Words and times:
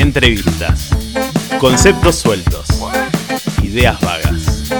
Entrevistas. 0.00 0.88
Conceptos 1.58 2.16
sueltos. 2.16 2.66
Ideas 3.62 4.00
vagas. 4.00 4.70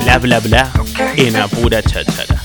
Y 0.00 0.02
bla 0.02 0.18
bla 0.18 0.40
bla 0.40 0.72
en 1.14 1.36
apura 1.36 1.80
cháchara. 1.84 2.42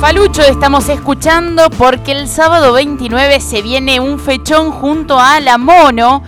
Falucho 0.00 0.40
estamos 0.40 0.88
escuchando 0.88 1.68
porque 1.76 2.12
el 2.12 2.28
sábado 2.28 2.72
29 2.72 3.40
se 3.40 3.60
viene 3.60 4.00
un 4.00 4.18
fechón 4.18 4.70
junto 4.70 5.20
a 5.20 5.38
la 5.40 5.58
Mono 5.58 6.22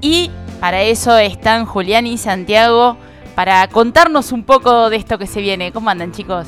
y 0.00 0.30
para 0.64 0.80
eso 0.80 1.18
están 1.18 1.66
Julián 1.66 2.06
y 2.06 2.16
Santiago 2.16 2.96
para 3.34 3.68
contarnos 3.68 4.32
un 4.32 4.44
poco 4.44 4.88
de 4.88 4.96
esto 4.96 5.18
que 5.18 5.26
se 5.26 5.42
viene. 5.42 5.72
¿Cómo 5.72 5.90
andan 5.90 6.10
chicos? 6.10 6.46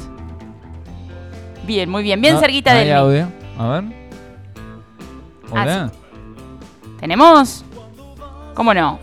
Bien, 1.64 1.90
muy 1.90 2.02
bien, 2.02 2.23
bien 2.23 2.32
No, 2.32 2.40
cerquita 2.40 2.73
hay 2.73 2.78
del 2.78 2.87
mic. 2.88 2.96
audio. 2.96 3.28
A 3.59 3.68
ver. 3.68 3.84
Ah, 5.52 5.62
Hola. 5.62 5.92
¿Tenemos? 6.98 7.62
¿Cómo 8.54 8.73
no? 8.73 8.98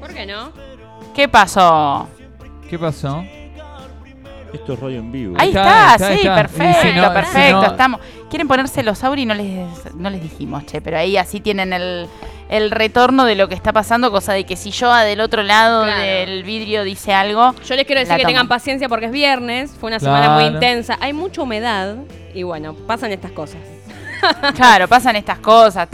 ¿Por 0.00 0.12
qué 0.12 0.26
no? 0.26 0.52
¿Qué 1.14 1.28
pasó? 1.28 2.06
¿Qué 2.68 2.78
pasó? 2.78 3.24
Esto 4.52 4.74
es 4.74 4.80
radio 4.80 4.98
en 4.98 5.10
vivo. 5.10 5.34
Ahí 5.38 5.48
está, 5.48 5.96
sí, 5.98 6.04
está. 6.20 6.34
perfecto, 6.34 6.82
si 6.82 6.92
no- 6.92 7.12
perfecto. 7.14 7.46
si 7.46 7.52
no- 7.52 7.64
Estamos. 7.64 8.00
Quieren 8.28 8.46
ponerse 8.46 8.82
los 8.82 9.02
audio 9.02 9.22
y 9.22 9.26
no 9.26 9.32
les, 9.32 9.94
no 9.94 10.10
les 10.10 10.20
dijimos, 10.22 10.66
che, 10.66 10.82
pero 10.82 10.98
ahí 10.98 11.16
así 11.16 11.40
tienen 11.40 11.72
el, 11.72 12.06
el 12.48 12.70
retorno 12.70 13.24
de 13.24 13.34
lo 13.34 13.48
que 13.48 13.54
está 13.54 13.72
pasando, 13.72 14.10
cosa 14.10 14.32
de 14.32 14.44
que 14.44 14.56
si 14.56 14.70
yo 14.70 14.92
del 14.94 15.20
otro 15.20 15.42
lado 15.42 15.84
Claro. 15.84 16.00
del 16.02 16.42
vidrio 16.44 16.82
dice 16.84 17.12
algo, 17.12 17.54
Yo 17.66 17.76
les 17.76 17.84
quiero 17.84 18.00
decir 18.00 18.12
La 18.14 18.18
que 18.18 18.24
tengan 18.24 18.48
paciencia 18.48 18.88
porque 18.88 19.06
es 19.06 19.12
viernes, 19.12 19.70
fue 19.78 19.88
una 19.88 20.00
semana 20.00 20.30
muy 20.30 20.44
intensa, 20.44 20.96
hay 21.00 21.12
mucha 21.12 21.42
humedad 21.42 21.96
y 22.34 22.42
bueno, 22.44 22.74
pasan 22.74 23.12
estas 23.12 23.32
cosas. 23.32 23.58
claro, 24.56 24.88
pasan 24.88 25.16
estas 25.16 25.38
cosas. 25.38 25.88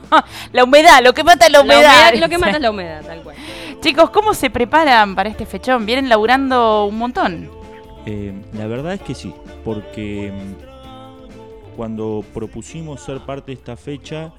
la 0.52 0.64
humedad, 0.64 1.00
lo 1.02 1.12
que 1.12 1.22
mata 1.22 1.46
es 1.46 1.52
la 1.52 1.58
La 1.58 1.64
humedad. 1.64 1.80
humedad- 2.10 2.20
lo 2.20 2.28
que 2.28 2.38
mata 2.38 2.56
es 2.56 2.60
la 2.62 2.70
humedad, 2.70 3.02
tal 3.04 3.20
cual. 3.22 3.36
Chicos, 3.80 4.10
¿cómo 4.10 4.34
se 4.34 4.50
preparan 4.50 5.14
para 5.14 5.28
este 5.28 5.44
fechón? 5.46 5.84
Vienen 5.86 6.08
laburando 6.08 6.86
un 6.86 6.98
montón. 6.98 7.50
Eh, 8.06 8.32
la 8.54 8.66
verdad 8.66 8.94
es 8.94 9.02
que 9.02 9.14
sí, 9.14 9.32
porque 9.64 10.32
mm, 10.32 11.76
cuando 11.76 12.24
propusimos 12.34 13.02
ser 13.02 13.20
parte 13.20 13.46
de 13.52 13.52
esta 13.54 13.76
fecha, 13.76 14.32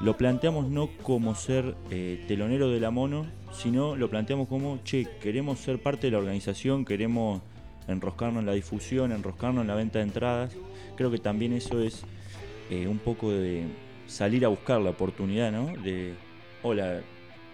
lo 0.00 0.16
planteamos 0.16 0.68
no 0.68 0.88
como 1.02 1.34
ser 1.34 1.74
eh, 1.90 2.24
telonero 2.28 2.70
de 2.70 2.80
la 2.80 2.90
mono, 2.90 3.26
sino 3.52 3.96
lo 3.96 4.10
planteamos 4.10 4.48
como, 4.48 4.78
che, 4.84 5.06
queremos 5.20 5.58
ser 5.58 5.80
parte 5.80 6.08
de 6.08 6.10
la 6.12 6.18
organización, 6.18 6.84
queremos 6.84 7.40
enroscarnos 7.88 8.40
en 8.40 8.46
la 8.46 8.52
difusión, 8.52 9.12
enroscarnos 9.12 9.62
en 9.62 9.68
la 9.68 9.74
venta 9.74 9.98
de 9.98 10.04
entradas. 10.04 10.52
Creo 10.96 11.10
que 11.10 11.18
también 11.18 11.52
eso 11.52 11.80
es 11.80 12.02
eh, 12.70 12.86
un 12.86 12.98
poco 12.98 13.30
de 13.30 13.64
salir 14.06 14.44
a 14.44 14.48
buscar 14.48 14.80
la 14.80 14.90
oportunidad, 14.90 15.50
¿no? 15.50 15.72
De, 15.82 16.14
hola, 16.62 17.00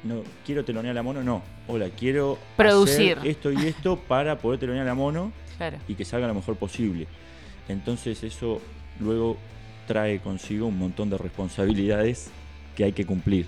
no 0.03 0.23
quiero 0.45 0.65
telonear 0.65 0.95
la 0.95 1.03
mono, 1.03 1.23
no. 1.23 1.43
Hola, 1.69 1.91
quiero 1.91 2.39
Producir. 2.57 3.19
hacer 3.19 3.31
esto 3.31 3.53
y 3.53 3.67
esto 3.67 3.97
para 3.97 4.39
poder 4.39 4.59
telonear 4.59 4.87
la 4.87 4.95
mono 4.95 5.33
Claro. 5.59 5.79
y 5.87 5.95
que 5.95 6.05
salga 6.05 6.27
lo 6.27 6.35
mejor 6.35 6.57
posible. 6.57 7.07
Entonces 7.69 8.25
eso 8.25 8.61
luego 8.99 9.37
trae 9.87 10.21
consigo 10.21 10.67
un 10.67 10.79
montón 10.79 11.11
de 11.11 11.19
responsabilidades 11.19 12.31
que 12.77 12.85
hay 12.85 12.93
que 12.93 13.05
cumplir. 13.07 13.47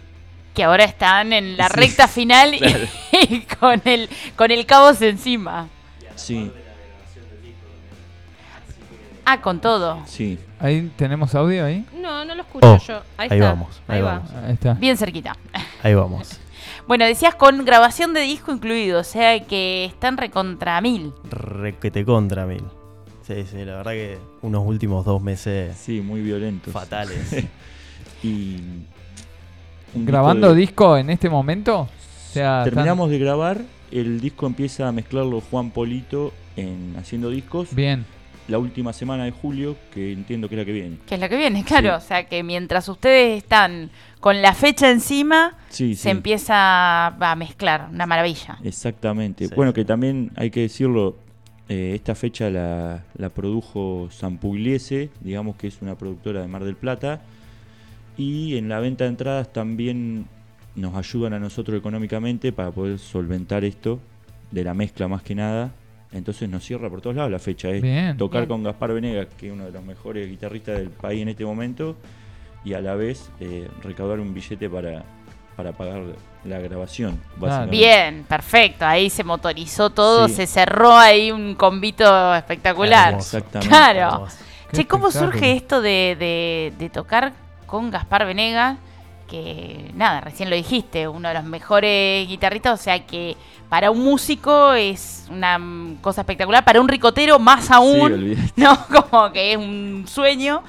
Que 0.54 0.62
ahora 0.64 0.84
están 0.84 1.32
en 1.32 1.56
la 1.56 1.66
Sí, 1.68 1.72
recta 1.74 2.06
final 2.08 2.54
y- 2.54 2.58
claro. 2.58 2.84
y, 3.28 3.40
con 3.40 3.80
el 3.84 4.08
con 4.36 4.50
el 4.50 4.64
cabos 4.66 5.00
encima. 5.02 5.68
Sí, 6.14 6.50
Ah, 9.26 9.40
con 9.40 9.58
todo. 9.60 10.02
sí. 10.06 10.38
¿Ahí 10.60 10.90
tenemos 10.96 11.34
audio 11.34 11.64
ahí? 11.64 11.84
No, 11.94 12.24
no 12.26 12.34
lo 12.34 12.42
escucho 12.42 12.74
Oh, 12.74 12.78
yo. 12.78 12.96
Ahí, 13.16 13.28
ahí 13.30 13.38
está. 13.38 13.48
vamos, 13.50 13.80
ahí 13.88 14.00
va. 14.02 14.14
vamos. 14.18 14.30
Ahí 14.32 14.52
está. 14.52 14.74
Bien 14.74 14.96
cerquita. 14.98 15.36
Ahí 15.82 15.94
vamos. 15.94 16.38
Bueno, 16.86 17.04
decías 17.06 17.34
con 17.34 17.64
grabación 17.64 18.12
de 18.14 18.20
disco 18.20 18.52
incluido, 18.52 19.00
o 19.00 19.04
sea 19.04 19.40
que 19.40 19.86
están 19.86 20.16
recontra 20.18 20.78
mil. 20.82 21.12
Requete 21.30 22.04
contra 22.04 22.44
mil. 22.46 22.62
Sí, 23.26 23.34
sí, 23.50 23.64
la 23.64 23.76
verdad 23.76 23.92
que 23.92 24.18
unos 24.42 24.66
últimos 24.66 25.04
dos 25.04 25.22
meses 25.22 25.76
Sí, 25.76 26.00
muy 26.00 26.20
violentos. 26.20 26.72
fatales. 26.72 27.44
Y 28.22 28.56
¿Grabando 29.94 30.54
disco 30.54 30.54
de- 30.54 30.60
disco 30.60 30.96
en 30.98 31.10
este 31.10 31.28
momento? 31.28 31.80
O 31.82 31.88
sea, 32.32 32.60
están- 32.60 32.64
Terminamos 32.74 33.10
de 33.10 33.18
grabar, 33.18 33.60
el 33.90 34.20
disco 34.20 34.46
empieza 34.46 34.88
a 34.88 34.92
mezclarlo 34.92 35.40
Juan 35.42 35.70
Polito 35.70 36.32
en 36.56 36.94
haciendo 36.98 37.28
discos. 37.30 37.74
Bien. 37.74 38.04
La 38.48 38.58
última 38.58 38.92
semana 38.92 39.24
de 39.24 39.30
julio, 39.30 39.76
que 39.92 40.12
entiendo 40.12 40.48
que 40.48 40.54
es 40.54 40.58
la 40.58 40.64
que 40.64 40.72
viene. 40.72 40.98
Que 41.06 41.14
es 41.14 41.20
la 41.20 41.28
que 41.28 41.36
viene, 41.36 41.64
claro. 41.68 41.90
Sí. 42.00 42.04
O 42.04 42.08
sea 42.08 42.24
que 42.26 42.42
mientras 42.42 42.88
ustedes 42.88 43.38
están 43.42 43.90
con 44.20 44.42
la 44.42 44.52
fecha 44.54 44.90
encima, 44.90 45.56
Sí, 45.68 45.94
se 45.94 46.04
sí. 46.04 46.08
empieza 46.10 47.06
a 47.08 47.36
mezclar. 47.36 47.88
Una 47.92 48.06
maravilla. 48.06 48.58
Exactamente. 48.64 49.48
Sí. 49.48 49.54
Bueno, 49.54 49.72
que 49.72 49.84
también 49.84 50.30
hay 50.36 50.50
que 50.50 50.60
decirlo, 50.60 51.16
eh, 51.68 51.92
esta 51.94 52.14
fecha 52.14 52.50
la, 52.50 53.04
la 53.16 53.28
produjo 53.30 54.08
Sampugliese, 54.10 55.10
digamos 55.20 55.56
que 55.56 55.66
es 55.66 55.80
una 55.82 55.96
productora 55.96 56.42
de 56.42 56.48
Mar 56.48 56.64
del 56.64 56.76
Plata, 56.76 57.22
y 58.16 58.56
en 58.56 58.68
la 58.68 58.80
venta 58.80 59.04
de 59.04 59.10
entradas 59.10 59.52
también 59.52 60.26
nos 60.76 60.94
ayudan 60.94 61.32
a 61.32 61.38
nosotros 61.38 61.78
económicamente 61.78 62.52
para 62.52 62.70
poder 62.70 62.98
solventar 62.98 63.64
esto 63.64 64.00
de 64.50 64.64
la 64.64 64.74
mezcla 64.74 65.08
más 65.08 65.22
que 65.22 65.34
nada. 65.34 65.72
Entonces 66.12 66.48
nos 66.48 66.64
cierra 66.64 66.88
por 66.88 67.00
todos 67.00 67.16
lados 67.16 67.32
la 67.32 67.40
fecha. 67.40 67.70
Es 67.70 67.82
Bien. 67.82 68.16
tocar 68.16 68.42
Bien. 68.42 68.48
con 68.48 68.62
Gaspar 68.62 68.92
Venegas, 68.92 69.26
que 69.36 69.48
es 69.48 69.52
uno 69.52 69.64
de 69.64 69.72
los 69.72 69.84
mejores 69.84 70.28
guitarristas 70.28 70.78
del 70.78 70.90
país 70.90 71.22
en 71.22 71.28
este 71.28 71.44
momento, 71.44 71.96
y 72.64 72.74
a 72.74 72.80
la 72.80 72.94
vez 72.94 73.30
eh, 73.40 73.68
recaudar 73.82 74.20
un 74.20 74.32
billete 74.32 74.70
para, 74.70 75.04
para 75.56 75.72
pagar 75.72 76.02
la 76.44 76.58
grabación. 76.58 77.20
básicamente. 77.36 77.76
Bien, 77.76 78.24
perfecto. 78.28 78.84
Ahí 78.84 79.08
se 79.10 79.24
motorizó 79.24 79.90
todo, 79.90 80.28
Sí. 80.28 80.34
se 80.34 80.46
cerró 80.46 80.96
ahí 80.96 81.30
un 81.32 81.54
convito 81.54 82.34
espectacular. 82.34 83.08
Hermoso. 83.10 83.38
Exactamente. 83.38 83.68
Claro. 83.68 84.00
Hermoso. 84.14 84.36
Che, 84.72 84.86
¿cómo 84.86 85.08
espectáculo. 85.08 85.32
surge 85.40 85.52
esto 85.56 85.80
de, 85.80 86.16
de- 86.18 86.72
de 86.78 86.90
tocar 86.90 87.32
con 87.66 87.90
Gaspar 87.90 88.26
Venegas? 88.26 88.76
Que 89.28 89.90
nada, 89.94 90.20
recién 90.20 90.50
lo 90.50 90.56
dijiste, 90.56 91.08
uno 91.08 91.28
de 91.28 91.34
los 91.34 91.44
mejores 91.44 92.28
guitarristas, 92.28 92.78
o 92.78 92.82
sea 92.82 93.06
que 93.06 93.36
para 93.70 93.90
un 93.90 94.04
músico 94.04 94.74
es 94.74 95.26
una 95.30 95.58
cosa 96.02 96.20
espectacular, 96.20 96.62
para 96.64 96.80
un 96.80 96.88
ricotero 96.88 97.38
más 97.38 97.70
aún, 97.70 98.12
olvidate. 98.12 98.52
¿no? 98.56 98.78
Como 99.10 99.32
que 99.32 99.52
es 99.52 99.56
un 99.58 100.04
sueño. 100.06 100.62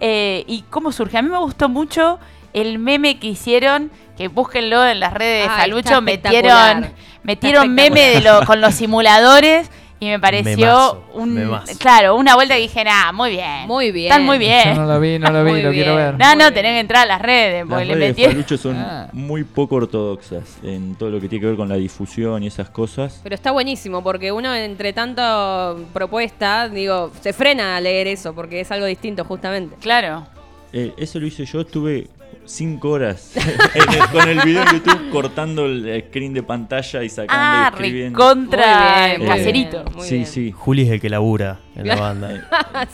Eh, 0.00 0.44
¿Y 0.48 0.62
cómo 0.62 0.90
surge? 0.90 1.16
A 1.16 1.22
mí 1.22 1.28
me 1.28 1.38
gustó 1.38 1.68
mucho 1.68 2.18
el 2.52 2.78
meme 2.80 3.18
que 3.20 3.28
hicieron, 3.28 3.90
que 4.22 4.28
búsquenlo 4.28 4.86
en 4.86 5.00
las 5.00 5.12
redes 5.14 5.44
de 5.46 5.50
Ay, 5.52 5.60
Falucho, 5.60 6.00
metieron, 6.00 6.86
metieron 7.22 7.74
meme 7.74 8.00
de 8.10 8.20
lo, 8.20 8.44
con 8.46 8.60
los 8.60 8.74
simuladores 8.74 9.70
y 10.00 10.06
me 10.06 10.18
pareció 10.18 10.56
Memazo, 10.56 11.04
un 11.14 11.32
memazo. 11.34 11.78
claro, 11.78 12.16
una 12.16 12.34
vuelta 12.34 12.56
que 12.56 12.62
dije, 12.62 12.82
ah, 12.90 13.12
muy 13.12 13.30
bien. 13.30 13.68
Muy 13.68 13.92
bien. 13.92 14.10
Están 14.10 14.24
muy 14.26 14.34
Yo 14.36 14.40
bien. 14.40 14.74
no 14.76 14.84
lo 14.84 14.98
vi, 14.98 15.16
no 15.20 15.30
lo 15.30 15.44
vi, 15.44 15.50
Muy 15.52 15.62
lo 15.62 15.70
quiero 15.70 15.94
ver. 15.94 16.18
No, 16.18 16.26
Muy 16.26 16.34
no, 16.34 16.38
bien. 16.46 16.54
tenés 16.54 16.72
que 16.72 16.80
entrar 16.80 17.02
a 17.02 17.06
las 17.06 17.22
redes, 17.22 17.64
porque 17.68 17.84
Las 17.84 17.86
le 17.86 17.94
redes 17.94 18.00
de 18.00 18.08
metieron. 18.08 18.32
Falucho 18.34 18.56
son 18.58 18.76
Ah. 18.78 19.08
muy 19.12 19.44
poco 19.44 19.76
ortodoxas 19.76 20.42
en 20.64 20.96
todo 20.96 21.08
lo 21.10 21.20
que 21.20 21.28
tiene 21.28 21.40
que 21.42 21.46
ver 21.46 21.56
con 21.56 21.68
la 21.68 21.76
difusión 21.76 22.42
y 22.42 22.48
esas 22.48 22.68
cosas. 22.68 23.20
Pero 23.22 23.36
está 23.36 23.52
buenísimo 23.52 24.02
porque 24.02 24.32
uno 24.32 24.52
entre 24.52 24.92
tanta 24.92 25.74
propuesta, 25.92 26.68
digo, 26.68 27.12
se 27.20 27.32
frena 27.32 27.76
a 27.76 27.80
leer 27.80 28.08
eso 28.08 28.34
porque 28.34 28.60
es 28.60 28.72
algo 28.72 28.86
distinto 28.86 29.24
justamente. 29.24 29.76
Claro. 29.80 30.26
Eh, 30.72 30.92
eso 30.96 31.20
lo 31.20 31.26
hice 31.28 31.44
yo, 31.44 31.60
estuve 31.60 32.08
cinco 32.44 32.90
horas 32.90 33.34
el- 33.74 34.08
con 34.10 34.28
el 34.28 34.40
video 34.40 34.62
en 34.62 34.72
YouTube 34.72 35.10
cortando 35.10 35.66
el 35.66 36.04
screen 36.08 36.34
de 36.34 36.42
pantalla 36.42 37.02
y 37.02 37.08
sacando 37.08 37.34
Ah, 37.36 37.68
y 37.70 37.74
escribiendo. 37.74 38.18
recontra 38.18 38.66
Muy 39.00 39.08
bien, 39.08 39.18
muy 39.20 39.28
caserito. 39.28 39.84
Muy 39.94 40.06
sí, 40.08 40.14
bien. 40.16 40.26
sí. 40.26 40.52
Juli 40.52 40.82
es 40.82 40.90
el 40.90 41.00
que 41.00 41.08
labura 41.10 41.60
en 41.76 41.86
la 41.88 41.96
banda. 42.00 42.34
Eh, 42.34 42.40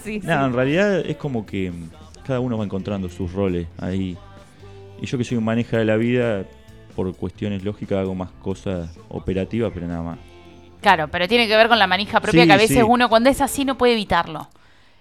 sí, 0.03 0.21
en 0.25 0.53
realidad 0.53 1.01
es 1.01 1.17
como 1.17 1.45
que 1.47 1.73
cada 2.27 2.41
uno 2.41 2.59
va 2.59 2.65
encontrando 2.65 3.09
sus 3.09 3.33
roles 3.33 3.67
ahí. 3.79 4.17
Y 5.01 5.07
yo 5.07 5.17
que 5.19 5.25
soy 5.25 5.37
un 5.39 5.45
maneja 5.45 5.79
de 5.79 5.85
la 5.85 5.97
vida, 5.97 6.45
por 6.97 7.15
cuestiones 7.17 7.63
lógicas 7.65 7.99
hago 7.99 8.15
más 8.15 8.31
cosas 8.43 8.91
operativas, 9.09 9.71
pero 9.73 9.87
nada 9.87 10.03
más. 10.03 10.19
Claro, 10.81 11.09
pero 11.09 11.27
tiene 11.27 11.49
que 11.49 11.57
ver 11.57 11.69
con 11.69 11.79
la 11.79 11.87
manija 11.87 12.21
propia 12.21 12.43
Sí, 12.43 12.47
que 12.49 12.53
a 12.53 12.57
veces 12.57 12.77
sí. 12.79 12.83
uno 12.83 13.09
cuando 13.09 13.31
es 13.31 13.41
así 13.41 13.65
no 13.65 13.77
puede 13.79 13.95
evitarlo. 13.95 14.49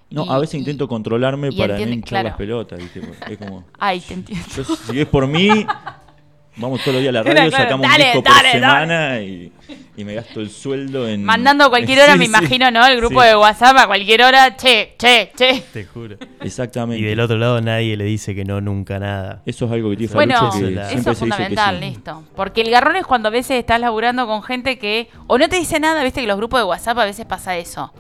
No, 0.10 0.26
Y- 0.26 0.30
a 0.30 0.38
veces 0.40 0.56
y- 0.56 0.58
intento 0.60 0.88
controlarme 0.88 1.52
para 1.52 1.74
entiende- 1.76 1.86
no 1.88 1.94
hinchar 1.96 2.10
claro. 2.10 2.28
las 2.30 2.38
pelotas, 2.38 2.80
¿viste? 2.80 3.02
Es 3.30 3.38
como, 3.38 3.66
Ay, 3.80 4.00
te 4.00 4.14
entiendo. 4.14 4.46
yo, 4.56 4.64
si 4.64 5.00
es 5.02 5.08
por 5.08 5.28
mí, 5.28 5.66
vamos 6.56 6.80
todos 6.82 6.94
los 6.96 7.02
días 7.02 7.10
a 7.10 7.12
la 7.14 7.24
radio, 7.24 7.50
claro, 7.50 7.64
sacamos 7.64 7.88
dale, 7.88 8.04
un 8.06 8.12
disco 8.14 8.30
dale, 8.34 8.42
por 8.44 8.52
semana 8.52 9.20
y, 9.22 9.52
y 9.98 10.04
me 10.06 10.14
gasto 10.16 10.40
el 10.40 10.50
sueldo 10.50 11.08
en... 11.08 11.24
Mandando 11.26 11.66
a 11.66 11.70
cualquier 11.70 12.00
hora, 12.04 12.14
Sí, 12.14 12.20
me 12.20 12.26
sí. 12.26 12.30
imagino, 12.32 12.72
¿no? 12.72 12.86
El 12.88 12.98
grupo 12.98 13.22
Sí, 13.22 13.28
de 13.28 13.36
WhatsApp 13.36 13.78
a 13.78 13.88
cualquier 13.88 14.22
hora, 14.24 14.56
che, 14.56 14.96
che, 14.98 15.32
che. 15.36 15.64
Te 15.74 15.84
juro. 15.86 16.16
Exactamente. 16.42 17.02
Y 17.02 17.06
del 17.06 17.20
otro 17.20 17.38
lado 17.38 17.60
nadie 17.62 17.98
le 17.98 18.06
dice 18.06 18.34
que 18.34 18.46
no 18.46 18.62
nunca 18.62 19.00
nada. 19.00 19.42
Eso 19.46 19.66
es 19.66 19.72
algo 19.74 19.90
que 19.92 19.98
tiene 19.98 20.14
Bueno, 20.14 20.50
que 20.52 20.68
eso 20.74 20.98
eso 21.00 21.12
es 21.12 21.18
fundamental, 21.20 21.80
sí. 21.80 21.86
listo. 21.86 22.24
Porque 22.36 22.62
el 22.62 22.70
garrón 22.72 22.96
es 22.96 23.06
cuando 23.06 23.28
a 23.28 23.32
veces 23.32 23.60
estás 23.60 23.80
laburando 23.82 24.26
con 24.26 24.42
gente 24.42 24.80
que 24.80 25.10
o 25.28 25.38
no 25.38 25.50
te 25.50 25.58
dice 25.58 25.80
nada, 25.82 26.02
viste 26.04 26.22
que 26.22 26.28
los 26.28 26.38
grupos 26.38 26.62
de 26.62 26.64
WhatsApp 26.64 26.98
a 26.98 27.06
veces 27.06 27.26
pasa 27.26 27.58
eso. 27.58 27.92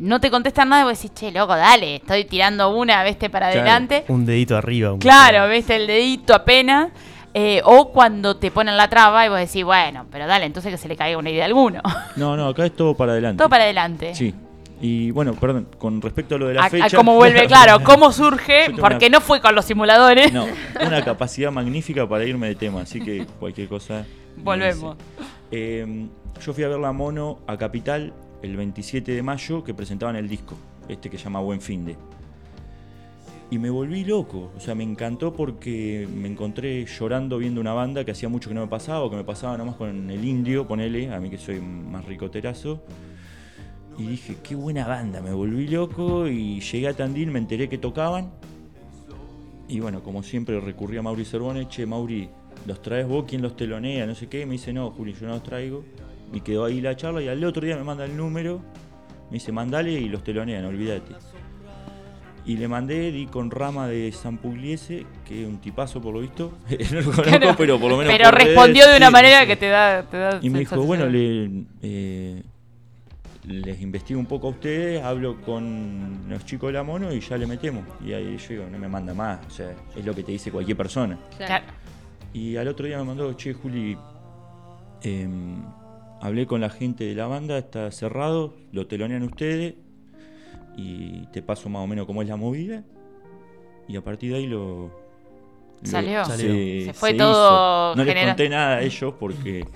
No 0.00 0.20
te 0.20 0.30
contestan 0.30 0.68
nada 0.70 0.82
y 0.82 0.84
vos 0.86 0.98
decís, 1.00 1.12
che, 1.14 1.30
loco, 1.32 1.54
dale, 1.54 1.96
estoy 1.96 2.24
tirando 2.24 2.74
una, 2.74 3.04
viste, 3.04 3.28
para 3.30 3.46
Claro. 3.50 3.60
adelante. 3.60 4.04
Un 4.08 4.24
dedito 4.26 4.56
arriba. 4.56 4.88
aunque 4.90 5.06
Claro, 5.06 5.38
sea. 5.38 5.46
viste, 5.46 5.76
el 5.76 5.86
dedito 5.86 6.34
apenas. 6.34 6.90
Eh, 7.34 7.62
o 7.64 7.90
cuando 7.92 8.36
te 8.36 8.50
ponen 8.50 8.76
la 8.76 8.88
traba 8.90 9.24
y 9.24 9.30
vos 9.30 9.38
decís, 9.38 9.64
bueno, 9.64 10.04
pero 10.12 10.26
dale, 10.26 10.44
entonces 10.44 10.70
que 10.70 10.76
se 10.76 10.86
le 10.86 10.96
caiga 10.96 11.16
una 11.16 11.30
idea 11.30 11.44
a 11.44 11.46
alguno. 11.46 11.80
No, 12.16 12.36
no, 12.36 12.48
acá 12.48 12.66
es 12.66 12.76
todo 12.76 12.94
para 12.94 13.12
adelante. 13.12 13.38
Todo 13.38 13.48
para 13.48 13.64
adelante. 13.64 14.14
Sí. 14.14 14.34
Y 14.82 15.12
bueno, 15.12 15.32
perdón, 15.34 15.68
con 15.78 16.02
respecto 16.02 16.34
a 16.34 16.38
lo 16.38 16.48
de 16.48 16.54
la 16.54 16.62
A, 16.62 16.66
a 16.66 16.70
fecha... 16.70 16.96
cómo 16.96 17.14
vuelve, 17.14 17.46
claro, 17.46 17.80
cómo 17.84 18.10
surge, 18.12 18.66
porque 18.80 19.06
una- 19.06 19.18
no 19.18 19.20
fue 19.22 19.40
con 19.40 19.54
los 19.54 19.64
simuladores. 19.64 20.32
No, 20.32 20.44
una 20.84 21.02
capacidad 21.04 21.50
magnífica 21.52 22.06
para 22.08 22.24
irme 22.24 22.48
de 22.48 22.54
tema, 22.56 22.82
así 22.82 23.00
que 23.00 23.24
cualquier 23.38 23.68
cosa... 23.68 24.04
Volvemos. 24.36 24.96
Eh, 25.52 26.06
yo 26.44 26.52
fui 26.52 26.64
a 26.64 26.68
ver 26.68 26.78
la 26.80 26.92
Mono 26.92 27.38
a 27.46 27.56
Capital 27.56 28.12
el 28.42 28.56
27 28.56 29.12
de 29.12 29.22
mayo 29.22 29.64
que 29.64 29.74
presentaban 29.74 30.16
el 30.16 30.28
disco, 30.28 30.56
este 30.88 31.08
que 31.08 31.18
se 31.18 31.24
llama 31.24 31.40
Buen 31.40 31.60
Finde. 31.60 31.96
Y 33.50 33.58
me 33.58 33.68
volví 33.68 34.04
loco, 34.04 34.50
o 34.56 34.60
sea, 34.60 34.74
me 34.74 34.82
encantó 34.82 35.34
porque 35.34 36.08
me 36.12 36.28
encontré 36.28 36.86
llorando 36.86 37.38
viendo 37.38 37.60
una 37.60 37.74
banda 37.74 38.04
que 38.04 38.10
hacía 38.10 38.28
mucho 38.28 38.48
que 38.48 38.54
no 38.54 38.62
me 38.62 38.68
pasaba, 38.68 39.02
o 39.02 39.10
que 39.10 39.16
me 39.16 39.24
pasaba 39.24 39.58
nomás 39.58 39.76
con 39.76 40.10
el 40.10 40.24
indio, 40.24 40.66
ponele, 40.66 41.12
a 41.12 41.20
mí 41.20 41.28
que 41.28 41.38
soy 41.38 41.60
más 41.60 42.04
ricoterazo. 42.06 42.82
Y 43.98 44.06
dije, 44.06 44.36
qué 44.42 44.54
buena 44.54 44.86
banda, 44.86 45.20
me 45.20 45.32
volví 45.32 45.68
loco 45.68 46.26
y 46.28 46.60
llegué 46.60 46.88
a 46.88 46.94
Tandil, 46.94 47.30
me 47.30 47.38
enteré 47.38 47.68
que 47.68 47.76
tocaban. 47.76 48.30
Y 49.68 49.80
bueno, 49.80 50.02
como 50.02 50.22
siempre 50.22 50.58
recurrí 50.60 50.96
a 50.96 51.02
Mauri 51.02 51.24
Cervone, 51.24 51.68
che, 51.68 51.86
Mauri, 51.86 52.28
¿los 52.66 52.80
traes 52.82 53.06
vos? 53.06 53.24
¿Quién 53.28 53.42
los 53.42 53.56
telonea? 53.56 54.06
No 54.06 54.14
sé 54.14 54.28
qué. 54.28 54.44
Me 54.44 54.52
dice, 54.52 54.72
no, 54.72 54.90
Juli, 54.90 55.14
yo 55.14 55.26
no 55.26 55.34
los 55.34 55.42
traigo. 55.42 55.84
Y 56.32 56.40
quedó 56.40 56.64
ahí 56.64 56.80
la 56.80 56.96
charla 56.96 57.20
y 57.22 57.28
al 57.28 57.42
otro 57.44 57.64
día 57.64 57.76
me 57.76 57.84
manda 57.84 58.04
el 58.04 58.16
número. 58.16 58.62
Me 59.30 59.34
dice, 59.34 59.52
mandale 59.52 59.92
y 59.92 60.08
los 60.08 60.22
telonean, 60.24 60.64
olvídate. 60.64 61.14
Y 62.44 62.56
le 62.56 62.66
mandé, 62.66 63.12
di 63.12 63.26
con 63.26 63.50
Rama 63.50 63.86
de 63.86 64.10
San 64.10 64.38
Pugliese, 64.38 65.06
que 65.24 65.42
es 65.42 65.48
un 65.48 65.60
tipazo 65.60 66.00
por 66.00 66.12
lo 66.12 66.20
visto. 66.20 66.58
no 66.92 67.00
lo 67.00 67.12
conozco, 67.12 67.22
Claro. 67.22 67.54
pero 67.56 67.78
por 67.78 67.90
lo 67.90 67.96
menos. 67.96 68.12
Pero 68.12 68.30
redes, 68.30 68.48
respondió 68.48 68.88
de 68.88 68.96
una 68.96 69.06
sí, 69.06 69.12
manera 69.12 69.40
sí. 69.42 69.46
que 69.46 69.56
te 69.56 69.68
da, 69.68 70.02
te 70.02 70.16
da 70.16 70.38
Y 70.42 70.50
me 70.50 70.58
dijo, 70.60 70.82
bueno, 70.82 71.06
le, 71.06 71.64
eh, 71.82 72.42
les 73.44 73.80
investigo 73.80 74.18
un 74.18 74.26
poco 74.26 74.48
a 74.48 74.50
ustedes, 74.50 75.02
hablo 75.02 75.40
con 75.40 76.24
los 76.28 76.44
chicos 76.44 76.68
de 76.68 76.72
la 76.74 76.82
mono 76.82 77.12
y 77.12 77.20
ya 77.20 77.36
le 77.36 77.46
metemos. 77.46 77.84
Y 78.04 78.12
ahí 78.12 78.36
yo 78.36 78.48
digo, 78.48 78.64
no 78.70 78.78
me 78.78 78.88
manda 78.88 79.14
más, 79.14 79.46
o 79.46 79.50
sea, 79.50 79.72
es 79.96 80.04
lo 80.04 80.14
que 80.14 80.22
te 80.24 80.32
dice 80.32 80.50
cualquier 80.50 80.76
persona. 80.76 81.18
Claro. 81.36 81.64
Y 82.32 82.56
al 82.56 82.66
otro 82.68 82.86
día 82.86 82.98
me 82.98 83.04
mandó, 83.04 83.32
che, 83.34 83.52
Juli, 83.52 83.96
em, 85.02 85.62
hablé 86.22 86.46
con 86.46 86.60
la 86.62 86.70
gente 86.70 87.04
de 87.04 87.14
la 87.14 87.26
banda, 87.26 87.58
está 87.58 87.90
cerrado, 87.90 88.54
lo 88.72 88.86
telonean 88.86 89.22
ustedes 89.24 89.74
y 90.76 91.26
te 91.32 91.42
paso 91.42 91.68
más 91.68 91.82
o 91.82 91.86
menos 91.86 92.06
cómo 92.06 92.22
es 92.22 92.28
la 92.28 92.36
movida. 92.36 92.82
Y 93.88 93.96
a 93.96 94.00
partir 94.02 94.30
de 94.32 94.38
ahí 94.38 94.46
lo... 94.46 94.86
lo- 95.82 95.90
Salió. 95.90 96.24
Salió. 96.24 96.46
Se 96.86 96.92
fue 96.94 97.12
todo 97.14 97.94
No 97.96 98.04
les 98.04 98.14
genera- 98.14 98.30
conté 98.32 98.48
nada 98.48 98.76
a 98.76 98.80
ellos 98.82 99.12
porque 99.18 99.66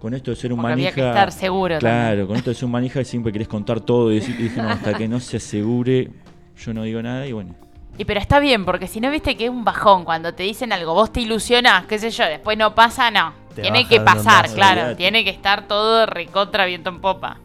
con 0.00 0.12
esto 0.12 0.30
de 0.32 0.36
ser 0.36 0.52
un 0.52 0.58
Porque 0.60 0.72
había 0.74 0.84
manija... 0.90 0.94
que 1.02 1.08
estar 1.08 1.32
seguro 1.32 1.78
Claro, 1.78 2.08
también. 2.08 2.26
con 2.26 2.36
esto 2.36 2.50
de 2.50 2.54
ser 2.54 2.64
un 2.66 2.70
manija 2.72 3.02
siempre 3.04 3.32
querés 3.32 3.48
contar 3.48 3.80
todo 3.80 4.12
y 4.12 4.16
decir, 4.16 4.36
y 4.38 4.42
dije, 4.44 4.60
no, 4.60 4.68
hasta 4.68 4.92
que 4.94 5.08
no 5.08 5.20
se 5.20 5.38
asegure, 5.38 6.10
yo 6.58 6.74
no 6.74 6.82
digo 6.82 7.00
nada 7.02 7.26
y 7.26 7.32
bueno. 7.32 7.54
Y 7.96 8.04
pero 8.04 8.20
está 8.20 8.40
bien, 8.40 8.66
porque 8.66 8.88
si 8.88 9.00
no 9.00 9.10
viste 9.10 9.36
que 9.38 9.44
es 9.44 9.50
un 9.50 9.64
bajón 9.64 10.04
cuando 10.04 10.34
te 10.34 10.42
dicen 10.42 10.70
algo, 10.72 10.92
vos 10.92 11.12
te 11.12 11.20
ilusionás, 11.22 11.86
qué 11.86 11.98
sé 11.98 12.10
yo, 12.10 12.24
después 12.26 12.58
no 12.58 12.74
pasa, 12.74 13.10
no. 13.10 13.32
Te 13.56 13.62
tiene 13.62 13.88
que 13.88 14.00
pasar, 14.00 14.48
claro. 14.52 14.80
olvidate. 14.82 14.96
Tiene 14.96 15.24
que 15.24 15.30
estar 15.30 15.66
todo 15.66 16.06
recontra 16.06 16.64
viento 16.66 16.90
en 16.90 17.00
popa. 17.00 17.38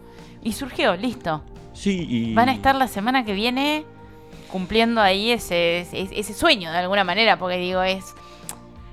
Y 0.43 0.53
surgió, 0.53 0.95
listo. 0.95 1.41
Sí, 1.73 2.05
y... 2.09 2.33
Van 2.35 2.49
a 2.49 2.53
estar 2.53 2.75
la 2.75 2.87
semana 2.87 3.25
que 3.25 3.33
viene 3.33 3.85
cumpliendo 4.51 5.01
ahí 5.01 5.31
ese, 5.31 5.79
ese, 5.79 6.07
ese 6.11 6.33
sueño 6.33 6.71
de 6.71 6.77
alguna 6.77 7.03
manera, 7.03 7.39
porque 7.39 7.57
digo, 7.57 7.81
es, 7.81 8.13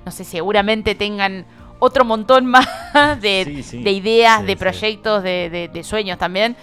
no 0.05 0.11
sé, 0.11 0.23
seguramente 0.23 0.95
tengan 0.95 1.45
otro 1.79 2.05
montón 2.05 2.45
más 2.47 2.67
de, 3.21 3.43
Sí, 3.45 3.63
sí. 3.63 3.83
de 3.83 3.91
ideas, 3.91 4.39
Sí, 4.41 4.45
de 4.47 4.53
sí. 4.53 4.57
proyectos, 4.59 5.21
de, 5.23 5.49
de- 5.49 5.67
de 5.67 5.83
sueños 5.83 6.17
también, 6.17 6.55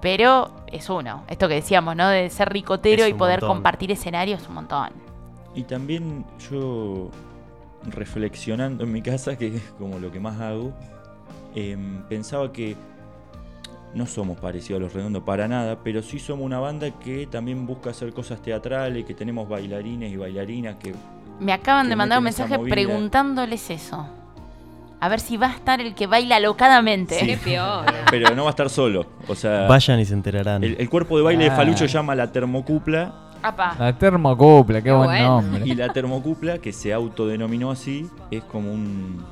pero 0.00 0.50
es 0.70 0.88
uno, 0.90 1.24
esto 1.28 1.48
que 1.48 1.54
decíamos, 1.54 1.96
¿no? 1.96 2.08
De 2.08 2.28
ser 2.30 2.52
ricotero 2.52 3.06
y 3.06 3.14
poder 3.14 3.40
montón. 3.40 3.56
compartir 3.56 3.90
escenarios 3.92 4.42
es 4.42 4.48
un 4.48 4.54
montón. 4.56 4.90
Y 5.54 5.62
también 5.62 6.26
yo, 6.50 7.10
reflexionando 7.90 8.84
en 8.84 8.92
mi 8.92 9.02
casa, 9.02 9.36
que 9.36 9.56
es 9.56 9.62
como 9.78 9.98
lo 9.98 10.10
que 10.10 10.20
más 10.20 10.40
hago, 10.40 10.72
em, 11.54 12.02
pensaba 12.08 12.52
que 12.52 12.76
no 13.94 14.06
somos 14.06 14.38
parecidos 14.38 14.80
a 14.80 14.82
los 14.84 14.92
redondos 14.92 15.22
para 15.22 15.46
nada, 15.46 15.78
pero 15.84 16.02
sí 16.02 16.18
somos 16.18 16.44
una 16.44 16.58
banda 16.58 16.90
que 16.98 17.26
también 17.26 17.66
busca 17.66 17.90
hacer 17.90 18.12
cosas 18.12 18.42
teatrales, 18.42 19.04
que 19.04 19.14
tenemos 19.14 19.48
bailarines 19.48 20.12
y 20.12 20.16
bailarinas 20.16 20.76
que... 20.76 20.94
Me 21.40 21.52
acaban 21.52 21.86
Que 21.86 21.90
de 21.90 21.96
mandar 21.96 22.18
un 22.18 22.24
mensaje 22.24 22.58
preguntándoles 22.58 23.70
eso. 23.70 24.06
A 25.00 25.08
ver 25.08 25.20
si 25.20 25.36
va 25.36 25.48
a 25.48 25.52
estar 25.54 25.80
el 25.80 25.94
que 25.94 26.06
baila 26.06 26.40
locadamente. 26.40 27.18
Sí. 27.20 27.36
Qué. 27.44 27.60
Pero 28.10 28.34
no 28.34 28.44
va 28.44 28.50
a 28.50 28.52
estar 28.52 28.70
solo. 28.70 29.06
O 29.28 29.34
sea, 29.34 29.66
Vayan 29.68 30.00
y 30.00 30.04
se 30.06 30.14
enterarán. 30.14 30.64
el, 30.64 30.76
el 30.78 30.88
cuerpo 30.88 31.16
de 31.18 31.24
baile 31.24 31.44
de 31.44 31.50
Ah. 31.50 31.56
Falucho 31.56 31.84
llama 31.86 32.14
la 32.14 32.32
termocupla 32.32 33.23
Apa. 33.44 33.76
La 33.78 33.92
termocupla, 33.98 34.78
qué 34.78 34.84
Qué 34.84 34.90
buen 34.92 35.08
bueno. 35.08 35.40
nombre. 35.42 35.62
y 35.66 35.74
la 35.74 35.92
termocupla, 35.92 36.58
que 36.58 36.72
se 36.72 36.92
autodenominó 36.94 37.70
así, 37.70 38.08
es 38.30 38.42
como 38.44 38.72
un... 38.72 39.22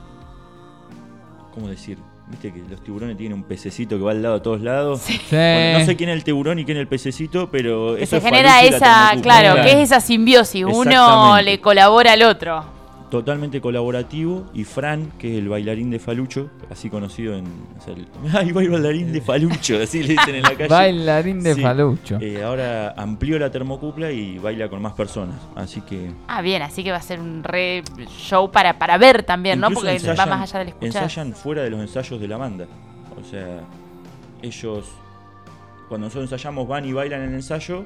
¿Cómo 1.54 1.68
decir? 1.68 1.98
Viste 2.28 2.52
que 2.52 2.60
los 2.68 2.82
tiburones 2.82 3.16
tienen 3.16 3.36
un 3.36 3.44
pececito 3.44 3.96
que 3.98 4.02
va 4.04 4.12
al 4.12 4.22
lado 4.22 4.34
de 4.36 4.40
todos 4.40 4.60
lados. 4.60 5.00
Sí. 5.00 5.20
Bueno, 5.30 5.80
no 5.80 5.84
sé 5.84 5.96
quién 5.96 6.08
es 6.10 6.16
el 6.16 6.24
tiburón 6.24 6.58
y 6.58 6.64
quién 6.64 6.76
es 6.78 6.82
el 6.82 6.88
pececito, 6.88 7.50
pero 7.50 7.94
Que 7.96 8.04
eso 8.04 8.10
se 8.10 8.16
es 8.18 8.24
genera 8.24 8.62
esa, 8.62 9.10
claro, 9.20 9.52
Claro. 9.54 9.62
que 9.62 9.72
es 9.72 9.78
esa 9.90 10.00
simbiosis. 10.00 10.64
Uno 10.64 11.40
le 11.42 11.60
colabora 11.60 12.12
al 12.12 12.22
otro. 12.22 12.64
Totalmente 13.12 13.60
colaborativo. 13.60 14.46
Y 14.54 14.64
Fran, 14.64 15.12
que 15.18 15.32
es 15.34 15.38
el 15.38 15.46
bailarín 15.50 15.90
de 15.90 15.98
Falucho, 15.98 16.48
así 16.70 16.88
conocido 16.88 17.36
en. 17.36 17.44
o 17.78 17.80
sea, 17.82 17.92
el- 17.92 18.08
¡Ay, 18.34 18.52
va 18.52 18.62
el 18.62 18.70
bailarín 18.70 19.12
de 19.12 19.20
Falucho! 19.20 19.78
Así 19.82 20.02
le 20.02 20.14
dicen 20.14 20.36
en 20.36 20.42
la 20.42 20.54
calle. 20.54 20.68
Bailarín 20.68 21.42
de 21.42 21.54
Sí. 21.54 21.60
falucho. 21.60 22.16
Eh, 22.22 22.42
ahora 22.42 22.94
amplió 22.96 23.38
la 23.38 23.50
termocupla 23.50 24.10
y 24.10 24.38
baila 24.38 24.70
con 24.70 24.80
más 24.80 24.94
personas. 24.94 25.36
Así 25.54 25.82
que. 25.82 26.10
Ah, 26.26 26.40
bien, 26.40 26.62
así 26.62 26.82
que 26.82 26.90
va 26.90 26.96
a 26.96 27.02
ser 27.02 27.20
un 27.20 27.44
re 27.44 27.82
show 28.18 28.50
para, 28.50 28.78
para 28.78 28.96
ver 28.96 29.24
también, 29.24 29.60
¿no? 29.60 29.70
Porque 29.70 29.98
va 30.18 30.24
más 30.24 30.40
allá 30.50 30.60
del 30.60 30.68
escuchar. 30.68 31.02
Ensayan 31.02 31.34
fuera 31.34 31.60
de 31.64 31.68
los 31.68 31.80
ensayos 31.82 32.18
de 32.18 32.28
la 32.28 32.38
banda. 32.38 32.64
O 33.20 33.22
sea, 33.22 33.60
ellos, 34.40 34.86
cuando 35.90 36.06
nosotros 36.06 36.32
ensayamos, 36.32 36.66
van 36.66 36.86
y 36.86 36.94
bailan 36.94 37.20
en 37.24 37.28
el 37.28 37.34
ensayo. 37.34 37.84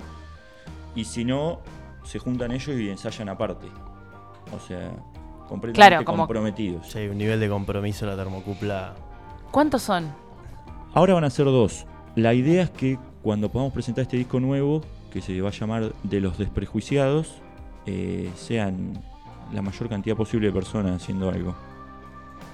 Y 0.95 1.03
si 1.05 1.25
no, 1.25 1.63
se 2.05 2.21
juntan 2.21 2.53
ellos 2.53 2.69
y 2.79 2.89
ensayan 2.91 3.29
aparte. 3.29 3.67
O 4.57 4.61
sea, 4.65 4.93
completamente 5.49 5.75
Claro, 5.75 6.05
como- 6.05 6.19
comprometidos. 6.25 6.87
Sí, 6.89 6.99
hay 6.99 7.09
un 7.09 7.19
nivel 7.19 7.41
de 7.41 7.49
compromiso 7.49 8.05
en 8.05 8.11
la 8.11 8.17
termocupla. 8.17 8.95
¿Cuántos 9.51 9.83
son? 9.83 10.13
Ahora 10.95 11.15
van 11.15 11.25
a 11.25 11.31
ser 11.31 11.47
dos. 11.47 11.87
La 12.15 12.33
idea 12.35 12.63
es 12.63 12.71
que 12.71 12.99
cuando 13.23 13.49
podamos 13.51 13.73
presentar 13.73 14.03
este 14.03 14.17
disco 14.17 14.41
nuevo, 14.41 14.83
que 15.13 15.21
se 15.21 15.41
va 15.41 15.49
a 15.49 15.53
llamar 15.53 15.93
De 16.03 16.21
los 16.21 16.39
Desprejuiciados, 16.39 17.35
eh, 17.87 18.31
sean 18.37 19.03
la 19.53 19.63
mayor 19.63 19.89
cantidad 19.89 20.17
posible 20.17 20.49
de 20.49 20.53
personas 20.53 21.01
haciendo 21.03 21.29
algo. 21.31 21.55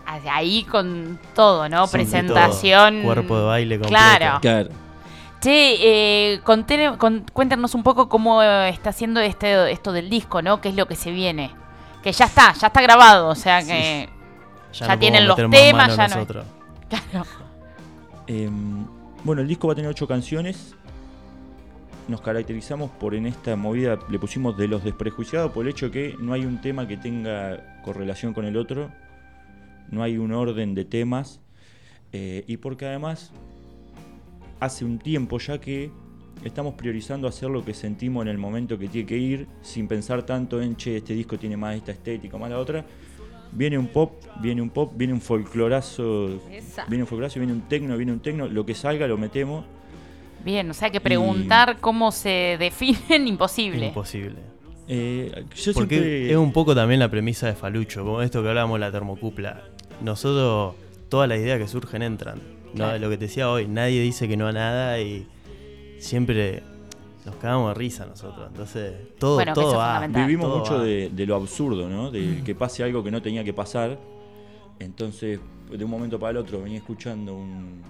Ah, 0.07 0.19
Ahí 0.33 0.65
con 0.65 1.19
todo, 1.35 1.69
¿no? 1.69 1.87
Presentación. 1.87 2.97
todo. 2.97 3.05
Cuerpo 3.05 3.39
de 3.39 3.45
baile 3.45 3.79
completo. 3.79 3.95
Claro. 4.19 4.39
Claro. 4.41 4.69
Che, 5.41 6.35
eh, 6.35 6.41
conté- 6.45 6.97
con- 6.99 7.25
cuéntanos 7.33 7.75
un 7.75 7.83
poco 7.83 8.09
cómo 8.09 8.43
eh, 8.43 8.69
está 8.69 8.91
haciendo 8.91 9.21
este, 9.21 9.73
esto 9.73 9.93
del 9.93 10.09
disco, 10.11 10.41
¿no? 10.43 10.61
¿Qué 10.61 10.69
es 10.69 10.77
lo 10.77 10.87
que 10.87 10.95
se 10.95 11.11
viene? 11.11 11.51
Que 12.03 12.13
ya 12.13 12.25
está, 12.25 12.53
ya 12.55 12.67
está 12.69 12.83
grabado, 12.83 13.29
o 13.29 13.35
sea 13.35 13.63
que... 13.63 14.09
Ya 14.73 14.89
no 14.89 14.99
tienen 14.99 15.29
los 15.29 15.37
temas, 15.51 15.97
ya 15.97 16.09
no-. 16.09 16.27
Claro. 17.11 17.27
Em, 18.27 18.87
bueno, 19.25 19.43
el 19.43 19.49
disco 19.49 19.67
va 19.67 19.73
a 19.73 19.77
tener 19.77 19.91
ocho 19.91 20.07
canciones. 20.07 20.75
Nos 22.09 22.21
caracterizamos 22.21 22.91
por 22.91 23.15
en 23.15 23.27
esta 23.27 23.57
movida, 23.57 23.99
le 24.11 24.19
pusimos 24.19 24.57
de 24.59 24.69
los 24.69 24.85
desprejuiciados 24.85 25.53
por 25.53 25.65
el 25.65 25.71
hecho 25.71 25.91
que 25.91 26.17
no 26.19 26.33
hay 26.33 26.45
un 26.45 26.61
tema 26.61 26.87
que 26.87 26.97
tenga 26.97 27.81
correlación 27.83 28.35
con 28.35 28.45
el 28.45 28.57
otro, 28.57 28.91
no 29.89 30.03
hay 30.03 30.19
un 30.19 30.33
orden 30.33 30.75
de 30.75 30.85
temas, 30.85 31.41
eh, 32.13 32.45
y 32.47 32.57
porque 32.59 32.87
además 32.87 33.31
hace 34.61 34.85
un 34.85 34.99
tiempo 34.99 35.39
ya 35.39 35.59
que 35.61 35.91
estamos 36.45 36.75
priorizando 36.75 37.29
hacer 37.29 37.49
lo 37.51 37.65
que 37.65 37.75
sentimos 37.75 38.23
en 38.23 38.29
el 38.29 38.39
momento 38.39 38.79
que 38.79 38.89
tiene 38.89 39.07
que 39.07 39.17
ir, 39.17 39.47
sin 39.63 39.87
pensar 39.89 40.25
tanto 40.25 40.61
en, 40.61 40.77
che, 40.77 40.97
este 40.99 41.15
disco 41.15 41.39
tiene 41.39 41.57
más 41.57 41.77
esta 41.77 41.93
estética, 41.93 42.37
más 42.39 42.51
la 42.51 42.59
otra, 42.59 42.85
Viene 43.55 43.77
un 43.77 43.89
pop, 43.89 44.15
viene 44.41 44.63
un 44.63 44.71
pop, 44.71 44.93
viene 44.97 45.13
un 45.13 45.21
folclorazo, 45.21 46.41
Esa. 46.51 46.87
viene 46.87 47.03
un 47.03 47.07
folclorazo, 47.07 47.39
viene 47.39 47.53
un 47.53 47.61
tecno, 47.69 47.99
viene 47.99 48.11
un 48.13 48.21
tecno, 48.21 48.49
lo 48.49 48.65
que 48.65 48.75
salga 48.75 49.07
lo 49.07 49.19
metemos. 49.19 49.65
Bien, 50.43 50.71
o 50.71 50.75
sea 50.75 50.89
que 50.91 51.01
preguntar 51.03 51.77
cómo 51.79 52.13
se 52.13 52.57
definen, 52.59 53.29
imposible. 53.29 53.89
Imposible. 53.89 54.37
Eh, 54.89 55.31
yo 55.55 55.73
Porque 55.75 55.95
siempre- 55.97 56.31
es 56.31 56.37
un 56.39 56.53
poco 56.53 56.75
también 56.75 56.99
la 56.99 57.11
premisa 57.11 57.47
de 57.47 57.55
Falucho, 57.55 58.03
como 58.05 58.23
esto 58.23 58.43
que 58.43 58.49
hablábamos 58.49 58.77
de 58.77 58.87
la 58.87 58.91
termocupla. 58.91 59.63
Nosotros, 60.03 60.75
todas 61.11 61.29
las 61.29 61.39
ideas 61.39 61.59
que 61.59 61.69
surgen 61.69 62.03
entran. 62.03 62.39
¿no? 62.73 62.77
Claro. 62.77 62.99
Lo 63.01 63.11
que 63.11 63.19
te 63.19 63.27
decía 63.27 63.51
hoy, 63.51 63.69
nadie 63.69 64.01
dice 64.01 64.27
que 64.29 64.37
no 64.39 64.47
a 64.49 64.53
nada 64.53 64.99
y 64.99 65.27
siempre 66.03 66.63
nos 67.25 67.37
cagamos 67.37 67.69
de 67.69 67.75
risa 67.75 68.07
nosotros. 68.07 68.49
Entonces, 68.49 68.95
todo, 69.19 69.37
Bueno, 69.37 69.53
todo 69.55 69.77
va. 69.77 70.07
Vivimos 70.07 70.47
todo 70.49 70.59
mucho 70.59 70.75
va. 70.79 70.85
de, 70.85 71.11
de 71.11 71.27
lo 71.27 71.37
absurdo, 71.37 71.89
¿no? 71.89 72.11
De 72.11 72.43
que 72.45 72.55
pase 72.55 72.83
algo 72.83 73.03
que 73.05 73.11
no 73.11 73.23
tenía 73.23 73.45
que 73.45 73.53
pasar. 73.53 73.99
Entonces, 74.79 75.39
de 75.71 75.85
un 75.85 75.91
momento 75.91 76.19
para 76.19 76.33
el 76.33 76.37
otro 76.39 76.61
venía 76.63 76.79
escuchando 76.79 77.35
un- 77.35 77.81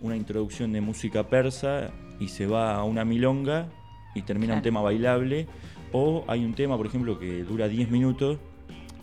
una 0.00 0.16
introducción 0.16 0.72
de 0.72 0.80
música 0.80 1.28
persa 1.28 1.90
y 2.18 2.28
se 2.28 2.46
va 2.46 2.74
a 2.74 2.84
una 2.84 3.04
milonga 3.04 3.68
y 4.14 4.22
termina 4.22 4.54
un 4.54 4.62
tema 4.62 4.80
bailable. 4.82 5.46
O 5.92 6.24
hay 6.26 6.44
un 6.44 6.54
tema, 6.54 6.76
por 6.76 6.86
ejemplo, 6.86 7.18
que 7.18 7.44
dura 7.44 7.68
10 7.68 7.90
minutos, 7.90 8.38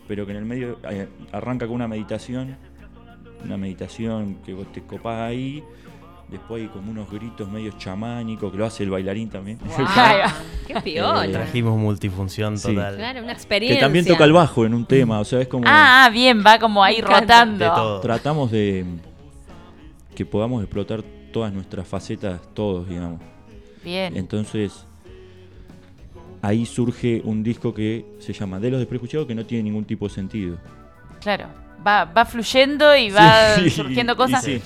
pero 0.06 0.26
que 0.26 0.32
en 0.32 0.38
el 0.38 0.44
medio 0.44 0.78
eh, 0.90 1.08
arranca 1.32 1.66
con 1.66 1.76
una 1.76 1.88
meditación. 1.88 2.56
Una 3.44 3.56
meditación 3.56 4.36
que 4.44 4.52
vos 4.52 4.70
te 4.72 4.82
copás 4.82 5.20
ahí. 5.30 5.62
Después 6.30 6.62
hay 6.62 6.68
como 6.68 6.90
unos 6.90 7.10
gritos 7.10 7.50
medio 7.50 7.72
chamánicos 7.78 8.52
que 8.52 8.58
lo 8.58 8.64
hace 8.66 8.84
el 8.84 8.90
bailarín 8.90 9.28
también. 9.28 9.58
Va. 9.58 10.32
Qué 10.66 10.80
piola. 10.80 11.26
Eh, 11.26 11.30
Trajimos 11.32 11.76
multifunción 11.78 12.56
Sí. 12.56 12.68
total. 12.68 12.96
Claro, 12.96 13.18
una 13.20 13.28
que 13.28 13.32
experiencia. 13.32 13.80
también 13.80 14.04
toca 14.06 14.24
el 14.24 14.32
bajo 14.32 14.64
en 14.64 14.74
un 14.74 14.86
tema, 14.86 15.18
o 15.20 15.24
sea, 15.24 15.40
es 15.40 15.48
como... 15.48 15.64
Ah, 15.66 16.04
ah, 16.04 16.10
bien, 16.10 16.42
va 16.46 16.58
como 16.58 16.82
ahí 16.84 17.00
rotando. 17.00 17.64
De 17.64 17.70
todo. 17.70 18.00
tratamos 18.00 18.50
de 18.52 18.84
que 20.14 20.24
podamos 20.24 20.62
explotar 20.62 21.02
todas 21.32 21.52
nuestras 21.52 21.86
facetas, 21.88 22.40
todos, 22.54 22.88
digamos. 22.88 23.20
Bien. 23.82 24.16
Entonces, 24.16 24.84
ahí 26.42 26.66
surge 26.66 27.22
un 27.24 27.42
disco 27.42 27.72
que 27.74 28.04
se 28.18 28.32
llama 28.32 28.58
De 28.60 28.70
los 28.70 28.78
desprejuiciados, 28.80 29.26
que 29.26 29.34
no 29.34 29.44
tiene 29.46 29.64
ningún 29.64 29.84
tipo 29.84 30.06
de 30.08 30.14
sentido. 30.14 30.56
Claro. 31.20 31.46
Va, 31.86 32.04
va 32.04 32.24
fluyendo 32.26 32.94
y 32.94 33.10
va 33.10 33.54
Sí, 33.56 33.70
surgiendo 33.70 34.12
y 34.12 34.16
cosas. 34.16 34.44
sí. 34.44 34.60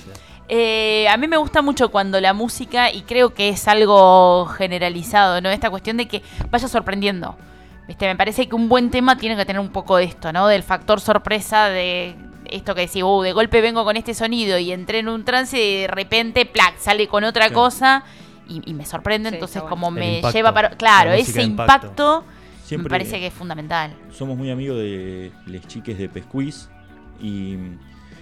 Eh, 0.47 1.07
a 1.09 1.17
mí 1.17 1.27
me 1.27 1.37
gusta 1.37 1.61
mucho 1.61 1.89
cuando 1.89 2.21
la 2.21 2.33
música, 2.33 2.91
y 2.91 3.01
creo 3.01 3.33
que 3.33 3.49
es 3.49 3.67
algo 3.67 4.45
generalizado, 4.45 5.41
¿no? 5.41 5.49
Esta 5.49 5.69
cuestión 5.69 5.97
de 5.97 6.07
que 6.07 6.21
vaya 6.51 6.67
sorprendiendo. 6.67 7.35
¿Viste? 7.87 8.07
Me 8.07 8.15
parece 8.15 8.47
que 8.49 8.55
un 8.55 8.67
buen 8.67 8.89
tema 8.89 9.15
tiene 9.17 9.35
que 9.35 9.45
tener 9.45 9.59
un 9.59 9.69
poco 9.69 9.97
de 9.97 10.05
esto, 10.05 10.33
¿no? 10.33 10.47
Del 10.47 10.63
factor 10.63 10.99
sorpresa 10.99 11.65
de 11.69 12.15
esto 12.45 12.73
que 12.75 12.81
decís, 12.81 13.03
uh, 13.03 13.21
de 13.21 13.31
golpe 13.33 13.61
vengo 13.61 13.83
con 13.83 13.95
este 13.97 14.13
sonido 14.13 14.57
y 14.57 14.71
entré 14.71 14.99
en 14.99 15.09
un 15.09 15.23
trance 15.23 15.59
y 15.59 15.81
de 15.81 15.87
repente, 15.87 16.45
plac, 16.45 16.77
sale 16.77 17.07
con 17.07 17.23
otra 17.23 17.45
Claro. 17.47 17.53
cosa 17.61 18.03
y, 18.47 18.61
y 18.69 18.73
me 18.75 18.85
sorprende, 18.85 19.29
Sí, 19.29 19.35
entonces 19.35 19.61
como 19.63 19.91
bueno. 19.91 19.99
me 19.99 20.15
impacto, 20.17 20.37
lleva 20.37 20.53
para... 20.53 20.69
Claro, 20.71 21.11
ese 21.11 21.41
impacto. 21.43 22.23
impacto, 22.23 22.77
me 22.83 22.89
parece 22.89 23.19
que 23.19 23.27
es 23.27 23.33
fundamental. 23.33 23.95
somos 24.11 24.35
muy 24.37 24.49
amigos 24.51 24.77
de 24.77 25.31
les 25.47 25.67
chiques 25.67 25.97
de 25.97 26.09
Pescuiz 26.09 26.69
y, 27.21 27.55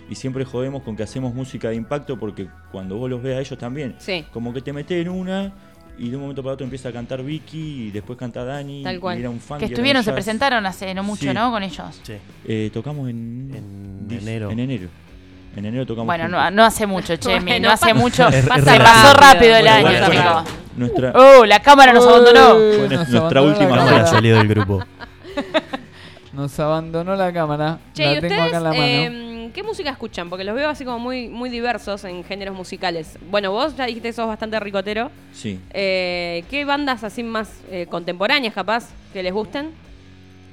y 0.10 0.16
siempre 0.16 0.46
jodemos 0.46 0.84
con 0.84 0.96
que 0.96 1.04
hacemos 1.04 1.34
música 1.34 1.70
de 1.70 1.76
impacto 1.76 2.18
porque 2.20 2.48
cuando 2.72 2.98
vos 2.98 3.10
los 3.10 3.22
ves 3.22 3.38
a 3.38 3.40
ellos 3.40 3.58
también, 3.58 3.96
Sí. 4.00 4.26
como 4.32 4.54
que 4.54 4.62
te 4.62 4.74
metes 4.74 5.02
en 5.06 5.10
una 5.10 5.52
y 5.98 6.10
de 6.10 6.16
un 6.16 6.24
momento 6.24 6.42
para 6.42 6.54
otro 6.56 6.64
empieza 6.64 6.90
a 6.90 6.92
cantar 6.92 7.22
Vicky 7.24 7.88
y 7.88 7.92
después 7.92 8.18
canta 8.18 8.44
Dani 8.44 8.82
Tal 8.84 9.00
cual. 9.00 9.18
y 9.18 9.22
era 9.22 9.30
un 9.30 9.40
fan 9.40 9.60
Que 9.60 9.66
estuvieron, 9.66 10.02
se 10.04 10.08
jazz. 10.08 10.16
presentaron 10.16 10.66
hace 10.66 10.94
no 10.94 11.04
mucho, 11.04 11.26
Sí. 11.26 11.34
¿no? 11.34 11.52
Con 11.52 11.62
ellos. 11.64 12.00
Sí. 12.04 12.14
Eh, 12.46 12.70
tocamos 12.74 13.10
en, 13.10 14.08
enero. 14.10 14.50
En 14.50 14.60
enero. 14.60 14.90
En 15.56 15.66
enero 15.66 15.86
tocamos. 15.86 16.08
Bueno, 16.08 16.28
no, 16.28 16.50
no 16.50 16.64
hace 16.64 16.88
mucho, 16.88 17.16
Chemi, 17.18 17.52
Bueno, 17.52 17.68
no 17.68 17.74
hace 17.74 17.94
mucho. 17.94 18.32
Se 18.32 18.42
pasó 18.42 19.14
rápido 19.20 19.56
el 19.56 19.66
Bueno, 19.66 19.88
año, 19.90 20.12
chicos. 20.12 20.44
Nuestra, 20.76 21.14
¡Oh, 21.16 21.46
la 21.46 21.60
cámara 21.62 21.94
nos 21.94 22.08
abandonó! 22.08 22.56
Fue 22.56 22.78
nos 22.90 22.90
nuestra 23.10 23.20
abandonó 23.20 23.44
última 23.48 23.78
Cámara 23.78 24.08
salió 24.08 24.36
del 24.38 24.48
grupo. 24.48 24.84
Nos 26.34 26.60
abandonó 26.60 27.16
la 27.16 27.32
cámara. 27.32 27.78
Che, 27.94 28.04
la 28.04 28.12
¿y 28.18 28.22
tengo 28.22 28.28
ustedes 28.36 28.48
acá 28.48 28.58
en 28.58 28.64
la 28.64 28.70
mano. 28.72 28.82
eh, 28.84 29.10
qué 29.54 29.64
música 29.64 29.90
escuchan? 29.92 30.30
Porque 30.30 30.44
los 30.44 30.56
veo 30.56 30.70
así 30.70 30.84
como 30.84 31.00
muy, 31.00 31.30
muy 31.30 31.50
diversos 31.50 32.04
en 32.04 32.24
géneros 32.24 32.56
musicales. 32.56 33.18
Bueno, 33.30 33.52
vos 33.52 33.76
ya 33.78 33.86
dijiste 33.86 34.10
que 34.10 34.14
sos 34.14 34.28
bastante 34.28 34.60
ricotero. 34.60 35.12
sí. 35.34 35.60
Eh, 35.72 36.44
¿Qué 36.50 36.66
bandas 36.66 37.04
así 37.04 37.24
más 37.24 37.62
eh, 37.72 37.88
contemporáneas, 37.90 38.54
capaz, 38.54 38.90
que 39.14 39.24
les 39.24 39.32
gusten? 39.34 39.72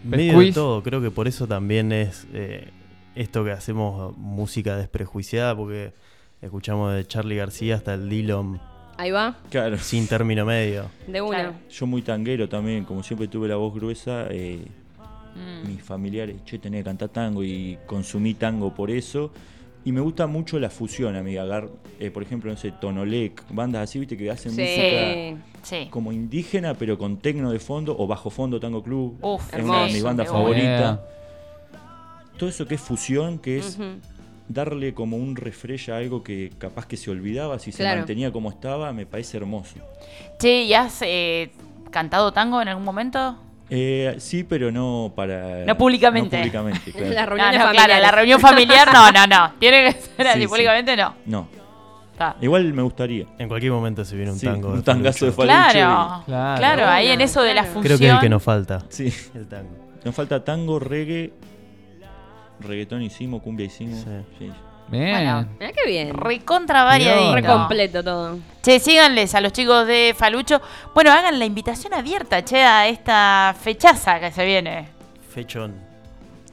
Medio 0.05 0.39
de 0.39 0.53
todo, 0.53 0.83
creo 0.83 1.01
que 1.03 1.11
por 1.11 1.29
eso 1.29 1.47
también 1.47 1.93
es 1.93 2.27
eh, 2.33 2.71
esto 3.15 3.45
que 3.45 3.51
hacemos 3.51 4.17
música 4.17 4.77
desprejuiciada, 4.77 5.55
porque 5.57 5.93
escuchamos 6.41 6.95
de 6.95 7.07
Charlie 7.07 7.37
García 7.37 7.75
hasta 7.77 7.95
el 7.95 8.09
Dillon 8.09 8.61
Ahí 8.97 9.11
va, 9.13 9.35
Claro. 9.51 9.79
sin 9.79 10.07
término 10.07 10.45
medio. 10.45 10.91
de 11.07 11.23
una. 11.23 11.31
Claro. 11.39 11.55
Yo 11.71 11.87
muy 11.87 12.03
tanguero 12.03 12.49
también, 12.51 12.85
como 12.85 13.03
siempre 13.03 13.29
tuve 13.29 13.49
la 13.49 13.57
voz 13.57 13.75
gruesa, 13.75 14.27
eh, 14.31 14.67
Mm. 15.35 15.69
mis 15.69 15.83
familiares, 15.83 16.45
che, 16.45 16.59
tenés 16.59 16.81
que 16.81 16.85
cantar 16.85 17.09
tango 17.11 17.43
y 17.45 17.79
consumí 17.87 18.35
tango 18.35 18.75
por 18.75 18.91
eso. 18.91 19.31
Y 19.85 19.93
me 19.93 20.01
gusta 20.03 20.27
mucho 20.27 20.59
la 20.59 20.69
fusión, 20.69 21.17
amiga. 21.17 21.43
Agar- 21.43 21.71
eh, 21.99 22.11
por 22.11 22.23
ejemplo, 22.23 22.51
no 22.51 22.57
sé, 22.59 22.71
Tonolec, 22.73 23.43
bandas 23.51 23.85
así, 23.89 23.99
viste, 23.99 24.17
que 24.17 24.31
hacen 24.31 24.53
Sí. 24.53 24.61
música 24.61 25.45
Sí. 25.63 25.87
como 25.91 26.13
indígena, 26.13 26.75
pero 26.75 26.99
con 26.99 27.17
tecno 27.19 27.51
de 27.51 27.59
fondo, 27.61 27.97
o 27.99 28.07
bajo 28.07 28.29
fondo 28.29 28.61
Tango 28.61 28.83
Club. 28.83 29.17
Uf, 29.23 29.55
es 29.55 29.65
una 29.65 29.79
de 29.81 29.85
mis 29.87 29.95
hermoso, 29.97 30.05
bandas 30.05 30.29
favoritas. 30.29 31.01
Todo 32.39 32.49
eso 32.51 32.67
que 32.67 32.75
es 32.75 32.81
fusión, 32.81 33.39
que 33.39 33.59
es 33.59 33.79
darle 34.49 34.95
como 34.95 35.17
un 35.17 35.37
refresh 35.37 35.91
a 35.91 35.97
algo 35.99 36.23
que 36.23 36.51
capaz 36.59 36.87
que 36.87 36.97
se 36.97 37.11
olvidaba, 37.11 37.59
si 37.59 37.71
se 37.73 37.79
Claro. 37.83 37.99
mantenía 38.01 38.33
como 38.33 38.51
estaba, 38.51 38.93
me 38.93 39.07
parece 39.07 39.37
hermoso. 39.37 39.77
Che, 40.39 40.65
¿y 40.65 40.75
has 40.75 41.01
eh, 41.03 41.53
cantado 41.91 42.33
tango 42.33 42.61
en 42.61 42.69
algún 42.69 42.85
momento? 42.85 43.37
Eh, 43.71 44.17
sí, 44.19 44.43
pero 44.45 44.73
no 44.73 45.13
para... 45.15 45.65
No 45.65 45.77
públicamente. 45.79 46.37
No 46.37 46.43
públicamente, 46.43 46.93
claro. 46.93 47.07
Las 47.15 47.25
No, 47.25 47.27
reuniones 47.31 47.59
no, 47.61 47.65
familiares. 47.67 47.87
claro, 47.97 48.03
la 48.03 48.11
reunión 48.11 48.41
familiar 48.41 48.93
no, 48.93 49.11
no, 49.13 49.27
no. 49.27 49.53
Tiene 49.59 49.85
que 49.85 49.93
ser 50.01 50.27
así, 50.29 50.39
Sí, 50.39 50.43
sí. 50.45 50.49
públicamente 50.49 50.97
no. 50.97 51.15
No. 51.27 51.49
Está. 52.13 52.37
Igual 52.43 52.73
me 52.75 52.83
gustaría. 52.83 53.27
En 53.39 53.49
cualquier 53.49 53.73
momento 53.73 54.05
se 54.05 54.15
viene 54.17 54.33
un 54.33 54.39
Sí, 54.39 54.47
tango. 54.47 54.69
un 54.71 54.83
tangazo 54.83 55.25
de 55.27 55.33
Falucho. 55.33 55.55
Claro, 55.55 56.23
Claro. 56.27 56.59
claro, 56.59 56.87
ahí 56.89 57.09
en 57.09 57.21
eso 57.23 57.43
de 57.43 57.55
la 57.55 57.63
función. 57.65 57.83
Creo 57.85 57.99
que 57.99 58.07
es 58.09 58.13
el 58.13 58.21
que 58.21 58.29
nos 58.29 58.43
falta. 58.43 58.83
Sí. 58.91 59.13
El 59.35 59.47
tango. 59.49 59.71
Nos 60.05 60.15
falta 60.15 60.45
tango, 60.45 60.79
reggae, 60.79 61.33
reggaetón 62.61 63.03
hicimos, 63.03 63.41
cumbia 63.43 63.67
hicimos. 63.67 64.05
Sí. 64.39 64.51
Bien. 64.91 65.11
Bueno. 65.11 65.49
Mirá 65.59 65.73
qué 65.73 65.89
bien. 65.89 66.15
Recontra 66.15 66.85
variadito. 66.85 67.35
Re 67.35 67.43
Re 67.43 67.47
completo 67.47 68.03
todo. 68.03 68.39
Che, 68.63 68.79
síganles 68.79 69.35
a 69.35 69.41
los 69.41 69.53
chicos 69.53 69.87
de 69.87 70.15
Falucho. 70.17 70.61
Bueno, 70.95 71.13
hagan 71.13 71.39
la 71.39 71.45
invitación 71.45 71.95
abierta, 71.95 72.45
che, 72.45 72.63
a 72.63 72.89
esta 72.89 73.55
fechaza 73.59 74.21
que 74.21 74.31
se 74.33 74.45
viene. 74.45 74.89
Fechón. 75.31 75.75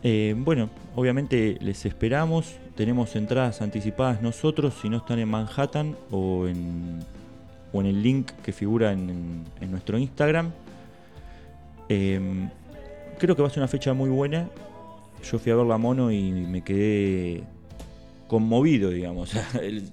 Eh, 0.03 0.35
bueno, 0.37 0.69
obviamente 0.95 1.57
les 1.61 1.85
esperamos. 1.85 2.55
Tenemos 2.75 3.15
entradas 3.15 3.61
anticipadas 3.61 4.21
nosotros, 4.21 4.75
si 4.79 4.87
no 4.87 4.97
están 4.97 5.17
en 5.17 5.27
Manhattan 5.29 5.95
o 6.11 6.45
en, 6.47 7.03
o 7.73 7.81
en 7.81 7.87
el 7.87 8.03
link 8.03 8.31
que 8.43 8.53
figura 8.53 8.91
en, 8.91 9.45
en 9.59 9.71
nuestro 9.71 9.97
Instagram. 9.97 10.51
Eh, 11.89 12.47
creo 13.17 13.35
que 13.35 13.41
va 13.41 13.47
a 13.47 13.51
ser 13.51 13.59
una 13.59 13.67
fecha 13.67 13.93
muy 13.93 14.09
buena. 14.09 14.47
Yo 15.23 15.39
fui 15.39 15.51
a 15.51 15.55
ver 15.55 15.65
la 15.65 15.79
mono 15.79 16.11
y 16.11 16.31
me 16.31 16.63
quedé 16.63 17.43
conmovido, 18.27 18.89
digamos. 18.89 19.33
El- 19.61 19.89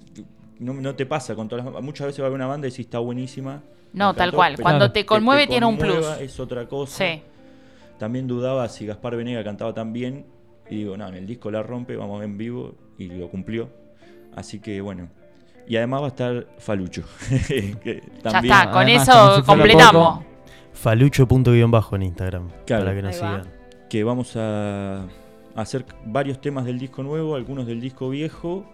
no, 0.59 0.73
no 0.73 0.95
te 0.95 1.05
pasa 1.05 1.35
con 1.35 1.49
todas 1.49 1.65
las 1.65 1.83
muchas 1.83 2.07
veces 2.07 2.21
va 2.21 2.27
a 2.27 2.29
ver 2.29 2.35
una 2.35 2.47
banda 2.47 2.67
y 2.67 2.71
decís 2.71 2.85
está 2.85 2.99
buenísima. 2.99 3.61
No, 3.93 4.13
tal 4.13 4.31
cual. 4.31 4.57
Cuando 4.61 4.91
te 4.91 5.05
conmueve 5.05 5.47
tiene 5.47 5.65
un 5.65 5.77
plus. 5.77 6.05
Es 6.19 6.39
otra 6.39 6.67
cosa. 6.67 7.05
Sí. 7.05 7.21
También 7.97 8.27
dudaba 8.27 8.67
si 8.67 8.85
Gaspar 8.85 9.15
Venega 9.15 9.43
cantaba 9.43 9.73
tan 9.73 9.93
bien. 9.93 10.25
Y 10.69 10.77
digo, 10.77 10.97
no, 10.97 11.07
en 11.07 11.15
el 11.15 11.27
disco 11.27 11.51
la 11.51 11.63
rompe, 11.63 11.95
vamos 11.95 12.23
en 12.23 12.37
vivo. 12.37 12.75
Y 12.97 13.07
lo 13.07 13.29
cumplió. 13.29 13.69
Así 14.35 14.59
que 14.59 14.81
bueno. 14.81 15.09
Y 15.67 15.77
además 15.77 16.01
va 16.01 16.05
a 16.05 16.09
estar 16.09 16.47
Falucho. 16.57 17.03
que 17.47 18.03
Ya 18.23 18.39
está, 18.39 18.69
con 18.71 18.83
Además, 18.83 19.07
eso 19.07 19.35
si 19.37 19.41
completamos. 19.43 20.25
Falucho 20.73 21.27
punto 21.27 21.51
guion 21.51 21.71
bajo 21.71 21.95
en 21.95 22.03
Instagram. 22.03 22.49
Claro. 22.65 22.83
Para 22.85 22.95
que 22.95 23.01
nos 23.01 23.23
va. 23.23 23.43
Que 23.89 24.03
vamos 24.03 24.33
a 24.35 25.05
hacer 25.55 25.85
varios 26.05 26.39
temas 26.41 26.65
del 26.65 26.77
disco 26.79 27.01
nuevo, 27.03 27.35
algunos 27.35 27.65
del 27.65 27.81
disco 27.81 28.09
viejo. 28.09 28.65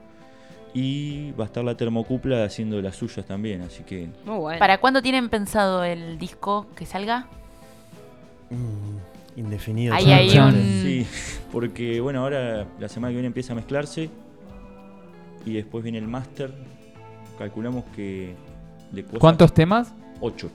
Y 0.74 1.32
va 1.34 1.44
a 1.44 1.48
estar 1.48 1.66
la 1.66 1.76
termocupla 1.76 2.46
haciendo 2.46 2.82
las 2.82 2.96
suyas 2.96 3.26
también. 3.26 3.62
Así 3.62 3.84
que 3.84 4.08
Muy 4.26 4.38
bueno. 4.38 4.60
¿Para 4.60 4.78
cuándo 4.80 5.02
tienen 5.02 5.28
pensado 5.30 5.84
el 5.84 6.18
disco 6.18 6.66
que 6.78 6.86
salga? 6.86 7.28
Mm, 8.50 9.40
indefinido. 9.40 9.94
Ahí 9.94 10.12
hay 10.12 10.38
un... 10.38 10.54
Sí, 10.54 11.06
porque 11.52 12.00
bueno, 12.00 12.22
ahora 12.22 12.66
la 12.80 12.88
semana 12.88 13.10
que 13.12 13.16
viene 13.16 13.28
empieza 13.28 13.52
a 13.52 13.58
mezclarse 13.58 14.10
y 15.46 15.54
después 15.54 15.84
viene 15.84 15.98
el 15.98 16.08
máster. 16.08 16.54
Calculamos 17.38 17.84
que 17.96 18.36
de 18.92 19.04
cosas 19.04 19.20
¿Cuántos 19.20 19.54
temas? 19.54 19.94
8. 20.22 20.50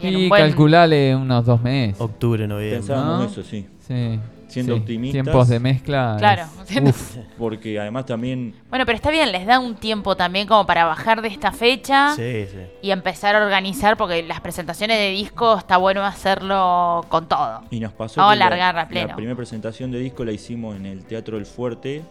Bien, 0.00 0.12
y 0.12 0.22
un 0.24 0.28
buen- 0.28 0.42
calculale 0.42 1.16
unos 1.16 1.46
dos 1.46 1.62
meses. 1.62 1.98
Octubre, 2.00 2.46
noviembre. 2.46 2.78
Pensábamos 2.80 3.18
¿no? 3.18 3.24
eso, 3.24 3.42
sí. 3.42 3.66
Sí. 3.86 4.18
Siendo 4.48 4.74
Sí, 4.74 4.80
optimistas. 4.80 5.22
Tiempos 5.24 5.48
de 5.48 5.60
mezcla. 5.60 6.16
Claro. 6.18 6.42
es- 6.68 6.80
uf, 6.82 7.16
Porque 7.38 7.78
además 7.80 8.06
también 8.06 8.54
Bueno, 8.70 8.84
pero 8.86 8.96
está 8.96 9.10
bien, 9.10 9.32
les 9.32 9.46
da 9.46 9.58
un 9.58 9.74
tiempo 9.76 10.16
también 10.16 10.46
como 10.46 10.66
para 10.66 10.84
bajar 10.84 11.22
de 11.22 11.28
esta 11.28 11.50
fecha 11.52 12.14
Sí, 12.14 12.46
sí. 12.50 12.58
y 12.82 12.90
empezar 12.90 13.34
a 13.36 13.44
organizar, 13.44 13.96
porque 13.96 14.22
las 14.22 14.40
presentaciones 14.40 14.98
de 14.98 15.10
disco 15.10 15.56
está 15.58 15.76
bueno 15.76 16.04
hacerlo 16.04 17.04
con 17.08 17.28
todo. 17.28 17.62
Y 17.70 17.80
nos 17.80 17.92
pasó 17.92 18.22
a 18.22 18.34
largar 18.36 18.78
a 18.78 18.88
pleno. 18.88 19.08
la 19.08 19.16
primera 19.16 19.36
presentación 19.36 19.90
de 19.90 19.98
disco 19.98 20.24
la 20.24 20.32
hicimos 20.32 20.76
en 20.76 20.86
el 20.86 21.04
Teatro 21.04 21.36
El 21.38 21.46
Fuerte. 21.46 22.02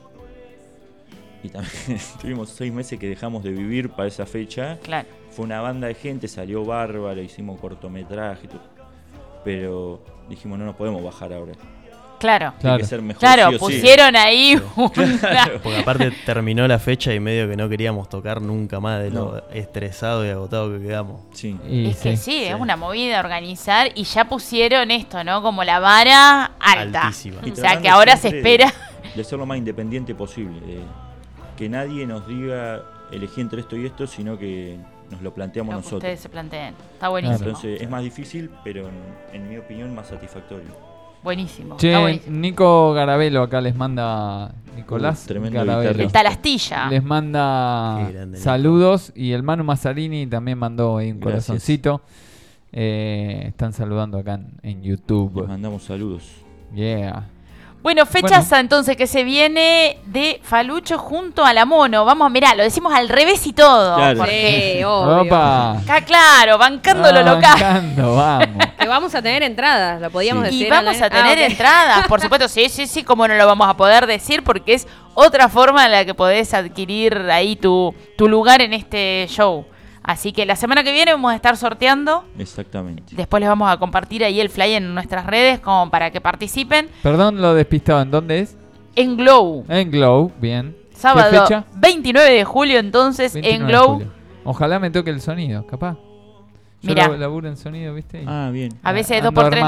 Y 1.44 1.50
también 1.50 1.74
tuvimos 2.22 2.50
seis 2.50 2.72
meses 2.72 2.98
que 2.98 3.08
dejamos 3.10 3.44
de 3.44 3.52
vivir 3.52 3.90
para 3.90 4.08
esa 4.08 4.25
fecha. 4.25 4.78
Claro. 4.82 5.08
Fue 5.30 5.44
una 5.46 5.60
banda 5.62 5.88
de 5.88 5.94
gente, 5.96 6.28
salió 6.28 6.63
bárbaro, 6.63 7.22
hicimos 7.22 7.60
cortometraje. 7.60 8.46
y 8.46 8.48
todo. 8.48 8.62
Pero 9.44 10.02
dijimos, 10.30 10.58
no 10.58 10.63
nos 10.66 10.75
podemos 10.75 11.04
bajar 11.04 11.34
ahora. 11.34 11.52
Claro. 12.24 12.50
Tiene 12.51 12.62
Claro. 12.62 12.77
que 12.80 12.86
ser 12.86 13.01
mejor. 13.01 13.20
Claro, 13.20 13.50
sí 13.50 13.56
o 13.56 13.58
sí. 13.58 13.58
pusieron 13.60 14.15
ahí 14.15 14.62
una... 14.75 15.51
Porque 15.62 15.77
aparte 15.80 16.12
terminó 16.25 16.68
la 16.68 16.80
fecha 16.80 17.13
y 17.13 17.20
medio 17.20 17.48
que 17.50 17.56
no 17.56 17.70
queríamos 17.70 18.10
tocar 18.10 18.42
nunca 18.42 18.80
más 18.80 19.01
de 19.03 19.12
lo 19.12 19.34
No. 19.36 19.44
estresado 19.53 20.25
y 20.25 20.30
agotado 20.30 20.72
que 20.72 20.82
quedamos. 20.86 21.22
Sí. 21.34 21.58
y 21.70 21.88
Es 21.89 21.98
que 21.98 22.18
sí. 22.18 22.24
sí, 22.32 22.44
es 22.46 22.56
una 22.56 22.75
movida 22.77 23.20
organizar 23.20 23.89
y 23.96 24.03
ya 24.06 24.25
pusieron 24.25 24.89
esto, 24.92 25.24
¿no? 25.24 25.42
Como 25.42 25.63
la 25.63 25.80
vara 25.80 26.51
alta. 26.60 27.08
Altísima. 27.08 27.42
Y 27.44 27.51
O 27.51 27.56
sea, 27.56 27.63
tratando 27.63 27.82
que 27.84 27.89
ahora 27.89 28.15
se 28.18 28.30
siempre 28.30 28.53
espera... 28.53 28.74
De, 29.03 29.10
de 29.15 29.24
ser 29.24 29.38
lo 29.38 29.46
más 29.46 29.58
independiente 29.58 30.15
posible. 30.15 30.60
de 30.62 30.80
que 31.58 31.70
nadie 31.70 32.08
nos 32.08 32.27
diga 32.27 32.82
elegí 33.12 33.42
entre 33.42 33.62
esto 33.62 33.75
y 33.77 33.86
esto, 33.86 34.08
sino 34.08 34.39
que 34.39 34.77
nos 35.12 35.22
lo 35.22 35.34
planteamos 35.36 35.72
Lo 35.75 35.80
que 35.82 35.84
nosotros. 35.84 36.00
ustedes 36.00 36.20
se 36.22 36.30
planteen. 36.30 36.74
Está 36.94 37.10
buenísimo. 37.10 37.38
Entonces 37.48 37.80
es 37.82 37.89
más 37.89 38.01
difícil, 38.01 38.50
pero 38.63 38.88
en, 38.89 38.96
en 39.34 39.50
mi 39.50 39.58
opinión 39.58 39.94
más 39.94 40.08
satisfactorio. 40.08 40.92
Buenísimo. 41.24 41.77
Che, 41.77 41.88
está 41.89 42.00
buenísimo. 42.01 42.38
Nico 42.38 42.94
Garabelo 42.94 43.44
acá 43.44 43.62
les 43.62 43.75
manda. 43.75 44.51
Nicolás 44.75 45.24
Uh, 45.24 45.27
tremendo 45.27 45.60
Garabelo. 45.60 45.89
El 45.92 45.96
guitarrista. 45.98 46.20
Talastilla. 46.24 46.88
Les 46.89 47.03
manda 47.03 47.98
Nico. 48.25 48.38
saludos 48.44 49.12
y 49.15 49.32
el 49.32 49.44
Manu 49.44 49.63
Mazzarini 49.63 50.25
también 50.27 50.58
mandó 50.58 50.98
ahí 50.98 51.12
un 51.12 51.20
Gracias. 51.20 51.46
corazoncito. 51.48 52.01
Eh, 52.72 53.46
están 53.50 53.72
saludando 53.74 54.18
acá 54.18 54.34
en, 54.34 54.48
en 54.63 54.80
Les 54.82 54.89
YouTube. 54.89 55.48
mandamos 55.48 55.84
saludos. 55.84 56.24
Yeah. 56.74 57.27
Bueno, 57.84 58.06
fechaza 58.06 58.42
Bueno. 58.50 58.62
entonces 58.62 58.96
que 58.98 59.08
se 59.08 59.24
viene 59.25 59.98
de 60.08 60.39
Falucho 60.42 60.98
junto 60.98 61.44
a 61.46 61.53
la 61.53 61.65
Mono. 61.65 62.06
Vamos, 62.06 62.32
mirá, 62.32 62.56
lo 62.56 62.63
decimos 62.63 62.94
al 62.94 63.10
revés 63.10 63.46
y 63.46 63.51
todo. 63.53 63.96
Claro. 63.98 64.20
Porque 64.20 64.75
Sí, 64.77 64.84
obvio. 64.86 65.22
Opa. 65.24 65.77
acá, 65.80 66.01
claro, 66.01 66.58
bancando 66.58 67.12
lo 67.12 67.22
local. 67.24 67.42
Bancando, 67.62 68.15
vamos. 68.15 68.62
Que 68.80 68.88
vamos 68.88 69.13
a 69.15 69.22
tener 69.22 69.44
entradas, 69.44 70.01
lo 70.01 70.10
podíamos 70.10 70.48
Sí. 70.50 70.56
Y 70.56 70.58
decir. 70.60 70.72
vamos 70.74 71.01
a 71.01 71.10
tener 71.10 71.38
Ah, 71.39 71.46
entradas, 71.46 72.08
por 72.08 72.20
supuesto, 72.22 72.48
sí, 72.48 72.68
sí, 72.70 72.88
sí, 72.88 73.03
como 73.03 73.27
no 73.27 73.36
lo 73.36 73.46
vamos 73.46 73.68
a 73.68 73.75
poder 73.75 74.06
decir, 74.08 74.44
porque 74.44 74.74
es 74.74 74.88
otra 75.13 75.50
forma 75.50 75.86
en 75.86 75.92
la 75.92 76.06
que 76.06 76.13
podés 76.13 76.53
adquirir 76.53 77.15
ahí 77.32 77.56
tu, 77.56 77.94
tu 78.18 78.27
lugar 78.27 78.62
en 78.62 78.74
este 78.74 79.25
show. 79.30 79.65
Así 80.06 80.34
que 80.34 80.46
la 80.46 80.58
semana 80.58 80.84
que 80.84 80.92
viene 80.92 81.13
vamos 81.13 81.32
a 81.32 81.36
estar 81.36 81.56
sorteando. 81.56 82.25
Exactamente. 82.38 83.15
Después 83.15 83.39
les 83.39 83.48
vamos 83.48 83.72
a 83.72 83.77
compartir 83.77 84.24
ahí 84.25 84.42
el 84.42 84.50
fly 84.50 84.74
en 84.74 84.94
nuestras 84.94 85.25
redes 85.25 85.60
como 85.62 85.89
para 85.89 86.12
que 86.12 86.20
participen. 86.20 86.89
Perdón 87.01 87.42
lo 87.42 87.53
despistado. 87.53 88.01
¿En 88.01 88.12
dónde 88.12 88.39
es? 88.39 88.58
En 88.96 89.15
Glow, 89.15 89.63
En 89.70 89.89
Glow, 89.92 90.32
bien. 90.39 90.75
¿Qué 90.92 90.98
sábado 91.00 91.44
fecha? 91.44 91.63
29 91.75 92.32
de 92.32 92.44
julio, 92.44 92.80
entonces 92.80 93.34
29 93.34 93.56
en 93.63 93.68
Glow. 93.68 94.03
Ojalá 94.44 94.77
me 94.77 94.92
toque 94.92 95.10
el 95.10 95.22
sonido, 95.22 95.65
capaz. 95.65 95.96
Lab- 96.84 97.18
laburo 97.18 97.48
en 97.48 97.58
sonido, 97.58 97.94
¿viste? 97.94 98.24
Ah, 98.28 98.50
bien. 98.52 98.74
A 98.84 98.92
veces 98.92 99.18
ando 99.18 99.32
dos 99.32 99.44
por 99.44 99.50
tres 99.52 99.63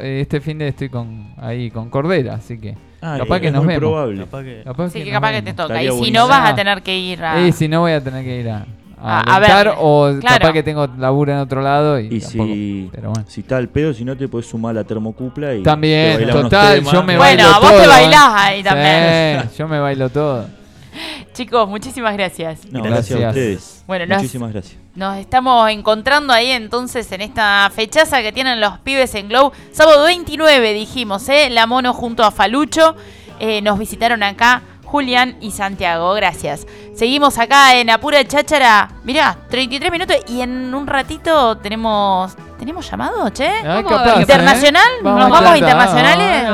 eh, 0.00 0.20
este 0.20 0.40
fin 0.40 0.58
de 0.58 0.68
estoy 0.68 0.88
con 0.88 1.34
ahí 1.38 1.70
con 1.70 1.88
Cordera, 1.90 2.34
así 2.34 2.58
que 2.58 2.76
Ah, 3.00 3.16
capaz 3.18 3.36
es 3.36 3.42
que 3.42 3.50
nos 3.50 3.64
muy 3.64 3.74
vemos. 3.74 3.80
probable. 3.90 4.18
Capaz 4.24 4.42
que- 4.42 4.62
capaz 4.64 4.84
Así 4.84 4.98
que 5.00 5.04
nos 5.06 5.12
capaz 5.14 5.32
que 5.32 5.42
te 5.42 5.52
toca. 5.54 5.62
Estaría 5.74 5.82
Y 5.88 5.92
si 5.92 5.98
buenísimo. 5.98 6.18
no, 6.24 6.28
vas 6.28 6.40
a 6.40 6.48
Ah. 6.48 6.54
tener 6.54 6.82
que 6.82 6.98
ir 6.98 7.24
a... 7.24 7.46
Y 7.46 7.52
si 7.52 7.68
no 7.68 7.80
voy 7.80 7.92
a 7.92 8.00
tener 8.04 8.22
que 8.24 8.40
ir 8.40 8.48
a, 8.50 8.58
a, 8.58 9.18
A- 9.18 9.20
a 9.20 9.36
alentar, 9.36 9.74
o 9.78 10.10
Claro. 10.20 10.38
capaz 10.40 10.52
que 10.52 10.62
tengo 10.62 10.86
laburo 10.98 11.32
en 11.32 11.38
otro 11.38 11.60
lado 11.62 11.98
y, 11.98 12.06
Y 12.14 12.20
tampoco. 12.20 12.44
si, 12.52 12.88
Pero 12.92 13.10
bueno. 13.10 13.24
si 13.28 13.40
está 13.40 13.58
el 13.58 13.68
pedo, 13.68 13.92
si 13.94 14.04
no 14.04 14.16
te 14.16 14.28
puedes 14.28 14.46
sumar 14.48 14.70
a 14.70 14.74
la 14.74 14.84
termocupla 14.84 15.54
y 15.54 15.62
También, 15.64 16.18
te 16.18 16.26
total, 16.26 16.82
yo 16.84 17.02
me 17.02 17.16
Bueno, 17.16 17.18
bailo 17.18 17.60
vos 17.60 17.60
todo. 17.70 17.78
te 17.78 17.84
¿eh? 17.84 17.88
bailás 17.88 18.28
ahí 18.34 18.62
también. 18.62 19.42
Sí, 19.50 19.56
yo 19.58 19.66
me 19.68 19.80
bailo 19.80 20.08
todo. 20.10 20.46
Chicos, 21.32 21.68
muchísimas 21.68 22.12
gracias. 22.14 22.70
No, 22.70 22.82
gracias, 22.82 23.18
Gracias. 23.18 23.24
a 23.24 23.28
ustedes. 23.30 23.84
Bueno, 23.86 24.06
nos- 24.06 24.18
Muchísimas 24.18 24.52
gracias. 24.52 24.81
Nos 24.94 25.16
estamos 25.16 25.70
encontrando 25.70 26.34
ahí 26.34 26.50
entonces 26.50 27.10
en 27.12 27.22
esta 27.22 27.70
fechaza 27.74 28.20
que 28.20 28.30
tienen 28.30 28.60
los 28.60 28.78
pibes 28.80 29.14
en 29.14 29.28
Glow. 29.28 29.52
Sábado 29.72 30.04
29 30.04 30.74
dijimos, 30.74 31.26
¿eh? 31.30 31.48
La 31.48 31.66
Mono 31.66 31.94
junto 31.94 32.24
a 32.24 32.30
Falucho. 32.30 32.94
Eh, 33.40 33.62
nos 33.62 33.78
visitaron 33.78 34.22
acá 34.22 34.60
Julián 34.84 35.36
y 35.40 35.52
Santiago. 35.52 36.12
Gracias. 36.12 36.66
Seguimos 36.94 37.38
acá 37.38 37.74
en 37.74 37.88
Apura 37.88 38.22
Cháchara. 38.26 38.90
Mirá, 39.04 39.38
33 39.48 39.90
minutos 39.90 40.16
y 40.28 40.42
en 40.42 40.74
un 40.74 40.86
ratito 40.86 41.56
tenemos... 41.56 42.36
¿Tenemos 42.58 42.88
llamado, 42.88 43.30
che? 43.30 43.48
Ah, 43.48 43.80
¿eh? 43.80 44.20
¿Internacional? 44.20 44.88
¿Nos 45.02 45.24
a 45.24 45.28
vamos 45.28 45.56
internacionales? 45.56 46.46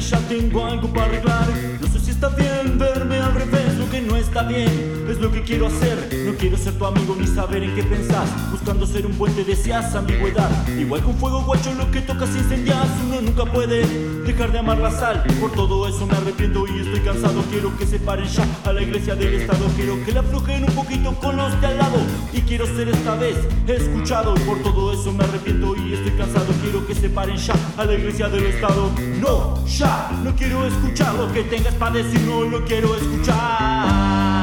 ya 0.00 0.18
tengo 0.28 0.66
algo 0.66 0.88
para 0.92 1.06
arreglar. 1.06 1.48
No 1.80 1.86
sé 1.86 2.00
si 2.00 2.10
está 2.10 2.28
bien 2.30 2.78
verme 2.78 3.18
al 3.18 3.34
revés 3.34 3.76
Lo 3.78 3.88
que 3.90 4.00
no 4.00 4.16
está 4.16 4.42
bien 4.42 5.04
lo 5.24 5.32
que 5.32 5.42
quiero 5.42 5.68
hacer. 5.68 5.96
No 6.26 6.34
quiero 6.34 6.58
ser 6.58 6.74
tu 6.74 6.84
amigo 6.84 7.16
ni 7.18 7.26
saber 7.26 7.62
en 7.62 7.74
qué 7.74 7.82
pensás. 7.82 8.28
Buscando 8.50 8.86
ser 8.86 9.06
un 9.06 9.12
puente 9.12 9.42
deseas 9.42 9.94
ambigüedad. 9.94 10.50
Igual 10.68 11.02
con 11.02 11.16
fuego 11.16 11.42
guacho 11.44 11.72
lo 11.74 11.90
que 11.90 12.02
tocas 12.02 12.28
incendias 12.36 12.86
Uno 13.06 13.22
nunca 13.22 13.46
puede 13.46 13.86
dejar 14.24 14.52
de 14.52 14.58
amar 14.58 14.76
la 14.78 14.90
sal. 14.90 15.24
Por 15.40 15.52
todo 15.52 15.88
eso 15.88 16.06
me 16.06 16.14
arrepiento 16.14 16.66
y 16.66 16.80
estoy 16.80 17.00
cansado. 17.00 17.42
Quiero 17.50 17.74
que 17.78 17.86
se 17.86 17.98
paren 17.98 18.26
ya 18.26 18.46
a 18.64 18.72
la 18.74 18.82
iglesia 18.82 19.14
del 19.14 19.32
estado. 19.34 19.64
Quiero 19.76 20.04
que 20.04 20.12
la 20.12 20.20
aflojen 20.20 20.64
un 20.64 20.74
poquito 20.74 21.14
con 21.14 21.36
los 21.36 21.58
de 21.58 21.68
al 21.68 21.78
lado. 21.78 21.96
Y 22.34 22.42
quiero 22.42 22.66
ser 22.66 22.90
esta 22.90 23.14
vez 23.14 23.36
escuchado. 23.66 24.34
Por 24.46 24.62
todo 24.62 24.92
eso 24.92 25.10
me 25.10 25.24
arrepiento 25.24 25.74
y 25.74 25.94
estoy 25.94 26.12
cansado. 26.18 26.52
Quiero 26.60 26.86
que 26.86 26.94
se 26.94 27.08
paren 27.08 27.38
ya 27.38 27.54
a 27.78 27.84
la 27.86 27.94
iglesia 27.94 28.28
del 28.28 28.44
estado. 28.44 28.90
No, 29.22 29.66
ya, 29.66 30.10
no 30.22 30.36
quiero 30.36 30.66
escuchar 30.66 31.14
lo 31.14 31.32
que 31.32 31.44
tengas 31.44 31.74
para 31.76 31.94
decir. 31.94 32.20
No 32.20 32.42
lo 32.42 32.62
quiero 32.66 32.94
escuchar 32.94 34.34